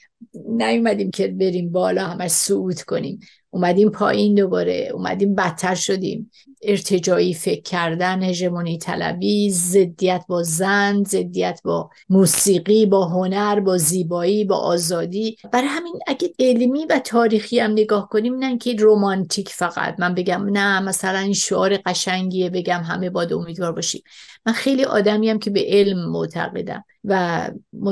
نیومدیم 0.49 1.11
که 1.11 1.27
بریم 1.27 1.71
بالا 1.71 2.07
همش 2.07 2.31
صعود 2.31 2.81
کنیم. 2.81 3.19
اومدیم 3.53 3.89
پایین 3.89 4.35
دوباره 4.35 4.89
اومدیم 4.93 5.35
بدتر 5.35 5.75
شدیم. 5.75 6.31
ارتجایی 6.61 7.33
فکر 7.33 7.61
کردن 7.61 8.23
هژمونی 8.23 8.77
طلبی 8.77 9.49
زدیت 9.49 10.25
با 10.27 10.43
زن 10.43 11.03
زدیت 11.03 11.61
با 11.63 11.89
موسیقی 12.09 12.85
با 12.85 13.05
هنر 13.05 13.59
با 13.59 13.77
زیبایی 13.77 14.45
با 14.45 14.57
آزادی. 14.57 15.37
برای 15.51 15.67
همین 15.67 15.99
اگه 16.07 16.33
علمی 16.39 16.85
و 16.85 16.99
تاریخی 16.99 17.59
هم 17.59 17.71
نگاه 17.71 18.09
کنیم 18.09 18.35
نه 18.35 18.57
که 18.57 18.75
رومانتیک 18.75 19.49
فقط. 19.49 19.95
من 19.99 20.15
بگم 20.15 20.49
نه 20.49 20.79
مثلا 20.79 21.19
این 21.19 21.33
شعار 21.33 21.77
قشنگیه 21.77 22.49
بگم 22.49 22.81
همه 22.83 23.09
باید 23.09 23.33
امیدوار 23.33 23.71
باشیم. 23.71 24.01
من 24.45 24.53
خیلی 24.53 24.83
آدمی 24.83 25.29
هم 25.29 25.39
که 25.39 25.49
به 25.49 25.65
علم 25.67 26.09
معتقدم. 26.09 26.83
و 27.03 27.49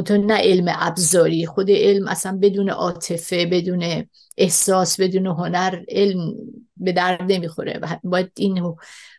نه 0.09 0.37
علم 0.37 0.65
ابزاری 0.67 1.45
خود 1.45 1.71
علم 1.71 2.07
اصلا 2.07 2.39
بدون 2.41 2.69
عاطفه 2.69 3.45
بدون 3.45 4.03
احساس 4.37 4.99
بدون 4.99 5.25
هنر 5.27 5.83
علم 5.89 6.33
به 6.77 6.91
درد 6.91 7.21
نمی‌خوره 7.31 7.79
و 7.81 7.97
باید 8.03 8.31
این 8.37 8.75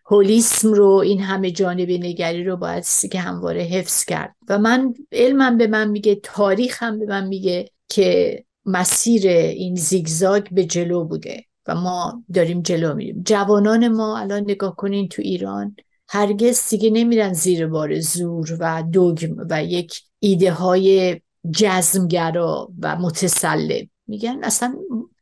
هولیسم 0.06 0.72
رو 0.72 0.88
این 0.88 1.20
همه 1.20 1.50
جانب 1.50 1.90
نگری 1.90 2.44
رو 2.44 2.56
باید 2.56 2.84
که 3.12 3.20
همواره 3.20 3.62
حفظ 3.62 4.04
کرد. 4.04 4.36
و 4.48 4.58
من 4.58 4.94
علمم 5.12 5.58
به 5.58 5.66
من 5.66 5.88
میگه 5.88 6.14
تاریخ 6.14 6.82
هم 6.82 6.98
به 6.98 7.06
من 7.06 7.26
میگه 7.26 7.68
که 7.88 8.44
مسیر 8.66 9.28
این 9.28 9.74
زیگزاگ 9.74 10.46
به 10.52 10.64
جلو 10.64 11.04
بوده 11.04 11.44
و 11.66 11.74
ما 11.74 12.24
داریم 12.34 12.62
جلو 12.62 12.94
میریم. 12.94 13.22
جوانان 13.26 13.88
ما 13.88 14.18
الان 14.18 14.40
نگاه 14.40 14.76
کنین 14.76 15.08
تو 15.08 15.22
ایران 15.22 15.76
هرگز 16.12 16.68
دیگه 16.68 16.90
نمیرن 16.90 17.32
زیر 17.32 17.66
بار 17.66 18.00
زور 18.00 18.56
و 18.60 18.82
دوگم 18.82 19.36
و 19.50 19.64
یک 19.64 20.02
ایده 20.18 20.52
های 20.52 21.20
جزمگرا 21.50 22.72
و 22.80 22.96
متسلب 22.96 23.88
میگن 24.06 24.44
اصلا 24.44 24.74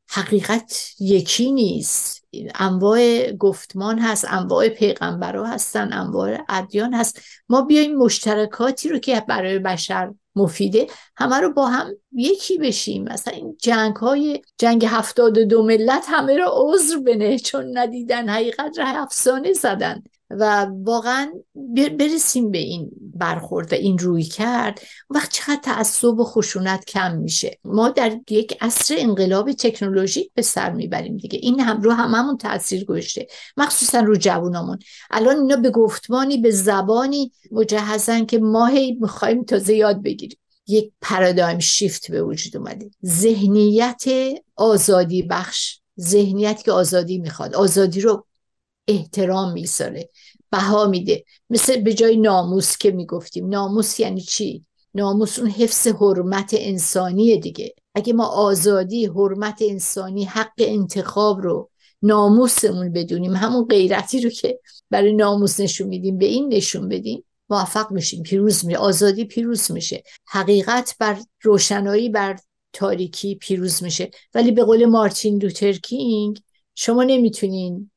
حقیقت 0.09 0.91
یکی 1.01 1.53
نیست. 1.53 2.25
انواع 2.55 3.33
گفتمان 3.33 3.99
هست 3.99 4.27
انواع 4.29 4.69
پیغمبرا 4.69 5.47
هستن 5.47 5.93
انواع 5.93 6.39
ادیان 6.49 6.95
هست. 6.95 7.21
ما 7.49 7.63
بیایم 7.63 7.97
مشترکاتی 7.97 8.89
رو 8.89 8.99
که 8.99 9.25
برای 9.29 9.59
بشر 9.59 10.15
مفیده 10.37 10.87
همه 11.17 11.37
رو 11.37 11.53
با 11.53 11.67
هم 11.67 11.91
یکی 12.13 12.59
بشیم. 12.59 13.05
مثلا 13.05 13.35
این 13.35 13.57
جنگ 13.61 13.97
های 13.97 14.43
جنگ 14.59 14.85
هفتاد 14.85 15.39
و 15.39 15.45
دو 15.45 15.63
ملت 15.63 16.05
همه 16.09 16.37
رو 16.37 16.51
عذر 16.53 16.99
بنه 16.99 17.39
چون 17.39 17.79
ندیدن 17.79 18.29
حقیقت 18.29 18.79
را 18.79 18.85
افسانه 18.87 19.53
زدن. 19.53 20.03
و 20.31 20.67
واقعا 20.83 21.33
برسیم 21.99 22.51
به 22.51 22.59
این 22.59 22.91
برخورد 23.15 23.73
و 23.73 23.77
این 23.77 23.99
روی 23.99 24.23
کرد. 24.23 24.81
وقت 25.11 25.33
چقدر 25.33 25.61
تعصب 25.63 26.19
و 26.19 26.25
خشونت 26.25 26.85
کم 26.85 27.17
میشه. 27.17 27.59
ما 27.65 27.89
در 27.89 28.17
یک 28.31 28.57
عصر 28.61 28.95
انقلاب 28.99 29.53
تکنولوژیک 29.53 30.31
به 30.35 30.43
سر 30.43 30.73
می‌بریم 30.73 31.17
دیگه. 31.17 31.39
این 31.43 31.61
هم 31.61 31.81
رو 31.81 31.93
هممون 31.93 32.37
تاثیر 32.37 32.85
گذاشته. 32.85 33.27
مخصوصا 33.57 34.01
رو 34.01 34.17
جوانامون 34.17 34.79
الان 35.11 35.37
اینا 35.37 35.57
به 35.57 35.71
گفتمانی 35.71 36.39
به 36.39 36.51
زبانی 36.51 37.33
مجهزن 37.51 38.25
که 38.25 38.39
ما 38.39 38.67
هی 38.67 38.93
می‌خوایم 39.01 39.45
تازه 39.45 39.75
یاد 39.75 40.03
بگیریم. 40.03 40.39
یک 40.67 40.93
پرادایم 41.01 41.59
شیفت 41.59 42.11
به 42.11 42.23
وجود 42.23 42.57
اومده. 42.57 42.91
ذهنیت 43.07 44.05
آزادی 44.57 45.23
بخش. 45.23 45.81
ذهنیت 46.01 46.63
که 46.63 46.73
آزادی 46.73 47.19
می‌خواد. 47.19 47.55
آزادی 47.55 48.01
رو 48.01 48.27
احترام 48.91 49.53
می‌ذاره 49.53 50.11
بها 50.51 50.87
میده. 50.87 51.25
مثل 51.51 51.81
به 51.81 51.95
جای 51.95 52.17
ناموس 52.17 52.77
که 52.77 52.91
می‌گفتیم. 52.91 53.49
ناموس 53.49 54.01
یعنی 54.01 54.21
چی؟ 54.21 54.65
ناموس 54.95 55.39
اون 55.39 55.49
حفظ 55.49 55.87
حرمت 55.87 56.51
انسانی 56.59 57.37
دیگه. 57.39 57.75
اگه 57.95 58.13
ما 58.13 58.27
آزادی 58.27 59.07
حرمت 59.07 59.59
انسانی 59.61 60.25
حق 60.25 60.53
انتخاب 60.59 61.41
رو 61.41 61.71
ناموسمون 62.03 62.93
بدونیم 62.93 63.35
همون 63.35 63.65
غیرتی 63.65 64.21
رو 64.21 64.31
که 64.31 64.61
برای 64.91 65.13
ناموس 65.13 65.61
نشون 65.61 65.89
میدیم 65.89 66.19
به 66.19 66.27
این 66.27 66.55
نشون 66.55 66.89
بدیم 66.89 67.25
موفق 67.51 67.93
میشیم. 67.93 68.23
پیروز 68.23 68.65
میشه 68.65 68.79
آزادی 68.79 69.25
پیروز 69.25 69.71
میشه. 69.71 70.03
حقیقت 70.27 70.97
بر 70.99 71.19
روشنایی 71.43 72.09
بر 72.09 72.37
تاریکی 72.73 73.35
پیروز 73.35 73.83
میشه. 73.83 74.11
ولی 74.35 74.51
به 74.53 74.65
قول 74.65 74.87
مارتین 74.87 75.43
لوترکینگ 75.43 76.41
شما 76.75 77.05
نمی‌تونین 77.05 77.90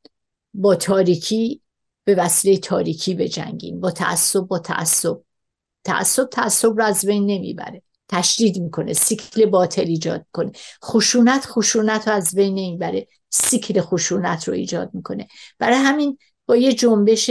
با 0.54 0.76
تاریکی 0.76 1.62
به 2.04 2.16
وسیله 2.16 2.58
تاریکی 2.58 3.16
بجنگین 3.16 3.80
با 3.80 3.92
تعصب 3.92 4.40
با 4.40 4.60
تعصب. 4.60 5.18
تعصب 5.84 6.30
تعصب 6.30 6.78
رو 6.78 6.84
از 6.84 7.06
بین 7.06 7.26
نمی‌بره. 7.26 7.82
تشدید 8.10 8.62
می‌کنه 8.62 8.94
سیکل 8.94 9.46
باطل 9.46 9.82
ایجاد 9.82 10.26
کنه 10.32 10.52
خشونت 10.84 11.46
خشونت 11.46 12.08
رو 12.08 12.14
از 12.14 12.36
بین 12.36 12.58
این 12.58 12.80
بره 12.80 13.08
سیکل 13.30 13.82
خشونت 13.82 14.48
رو 14.48 14.54
ایجاد 14.54 14.90
می‌کنه. 14.94 15.28
برای 15.60 15.78
همین 15.78 16.18
با 16.46 16.56
یه 16.56 16.74
جنبش 16.74 17.30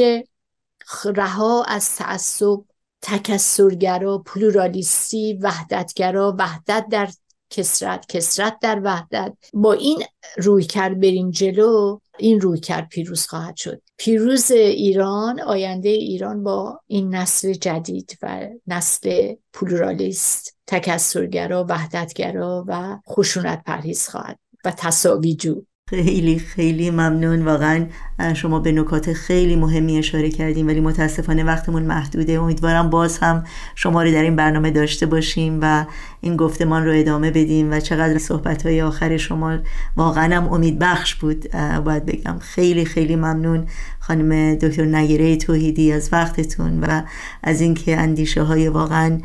رها 1.05 1.65
از 1.65 1.97
تعصب 1.97 2.59
تکسرگرا 3.03 4.19
پلورالیستی 4.19 5.35
وحدتگرا 5.35 6.37
وحدت 6.39 6.87
در 6.91 7.09
کسرت 7.53 8.07
کسرت 8.09 8.57
در 8.61 8.81
وحدت. 8.85 9.33
با 9.55 9.73
این 9.73 10.03
روی 10.37 10.65
کرد 10.65 11.01
بریم 11.01 11.31
جلو 11.31 11.99
این 12.19 12.41
روی 12.41 12.61
کرد 12.61 12.89
پیروز 12.89 13.27
خواهد 13.27 13.57
شد. 13.57 13.83
پیروز 13.97 14.51
ایران 14.51 15.41
آینده 15.41 15.89
ایران 15.89 16.43
با 16.43 16.81
این 16.87 17.15
نسل 17.15 17.53
جدید 17.53 18.19
و 18.23 18.49
نسل 18.67 19.35
پلورالیست 19.53 20.57
تکسرگرا 20.67 21.67
وحدتگرا 21.69 22.65
و 22.69 22.99
خشونت 23.09 23.63
پرهیز 23.67 24.09
خواهد 24.09 24.39
و 24.65 24.71
تساویجو. 24.71 25.63
خیلی 25.93 26.39
خیلی 26.39 26.91
ممنون. 26.91 27.45
واقعا 27.45 27.87
شما 28.35 28.59
به 28.61 28.73
نکات 28.73 29.13
خیلی 29.13 29.57
مهمی 29.57 29.99
اشاره 29.99 30.31
کردیم 30.31 30.67
ولی 30.67 30.81
متاسفانه 30.81 31.45
وقتمون 31.45 31.83
محدوده. 31.83 32.33
امیدوارم 32.33 32.91
باز 32.91 33.19
هم 33.19 33.45
شما 33.75 34.03
رو 34.03 34.13
در 34.13 34.23
این 34.23 34.37
برنامه 34.37 34.71
داشته 34.71 35.07
باشیم 35.07 35.59
و 35.63 35.87
این 36.21 36.37
گفتمان 36.37 36.85
رو 36.85 36.93
ادامه 36.95 37.31
بدیم 37.31 37.73
و 37.73 37.81
چقدر 37.81 38.19
صحبت 38.19 38.67
های 38.67 38.83
آخر 38.83 39.17
شما 39.17 39.59
واقعا 39.97 40.37
هم 40.37 40.53
امید 40.53 40.79
بخش 40.79 41.15
بود. 41.15 41.51
باید 41.85 42.07
بگم 42.07 42.39
خیلی 42.39 42.85
خیلی 42.85 43.17
ممنون 43.17 43.67
خانم 44.01 44.55
دکتر 44.55 44.85
نگیره 44.85 45.37
توحیدی 45.37 45.93
از 45.93 46.09
وقتتون 46.13 46.81
و 46.81 47.03
از 47.43 47.61
اینکه 47.61 47.97
اندیشه 47.99 48.43
های 48.43 48.69
واقعا 48.69 49.21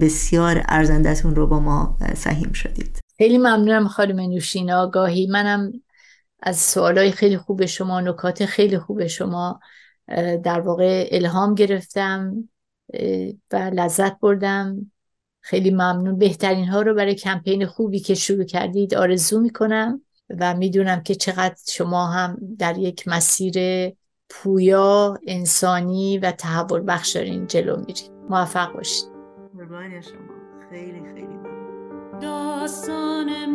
بسیار 0.00 0.62
ارزندتون 0.68 1.34
رو 1.34 1.46
با 1.46 1.60
ما 1.60 1.96
سهیم 2.14 2.52
شدید. 2.52 3.03
خیلی 3.18 3.38
ممنونم 3.38 3.88
خانم 3.88 4.20
نوشین 4.20 4.72
آگاهی 4.72 5.26
منم 5.26 5.72
از 6.42 6.58
سوالای 6.58 7.10
خیلی 7.10 7.38
خوب 7.38 7.66
شما 7.66 8.00
نکات 8.00 8.44
خیلی 8.44 8.78
خوب 8.78 9.06
شما 9.06 9.60
در 10.44 10.60
واقع 10.60 11.08
الهام 11.12 11.54
گرفتم 11.54 12.48
و 13.52 13.56
لذت 13.56 14.20
بردم. 14.20 14.90
خیلی 15.40 15.70
ممنون. 15.70 16.18
بهترین 16.18 16.68
ها 16.68 16.82
رو 16.82 16.94
برای 16.94 17.14
کمپین 17.14 17.66
خوبی 17.66 18.00
که 18.00 18.14
شروع 18.14 18.44
کردید 18.44 18.94
آرزو 18.94 19.40
می‌کنم 19.40 20.00
و 20.40 20.54
می‌دونم 20.54 21.02
که 21.02 21.14
چقدر 21.14 21.56
شما 21.68 22.06
هم 22.06 22.38
در 22.58 22.78
یک 22.78 23.08
مسیر 23.08 23.54
پویا 24.30 25.18
انسانی 25.26 26.18
و 26.18 26.30
تحول 26.30 26.84
بخش 26.86 27.16
دارین 27.16 27.46
جلو 27.46 27.76
میرید. 27.76 28.10
موفق 28.30 28.72
باشید. 28.72 29.08
شما. 30.00 30.34
خیلی 30.70 31.02
خیلی 31.14 31.33
داستان 32.64 33.46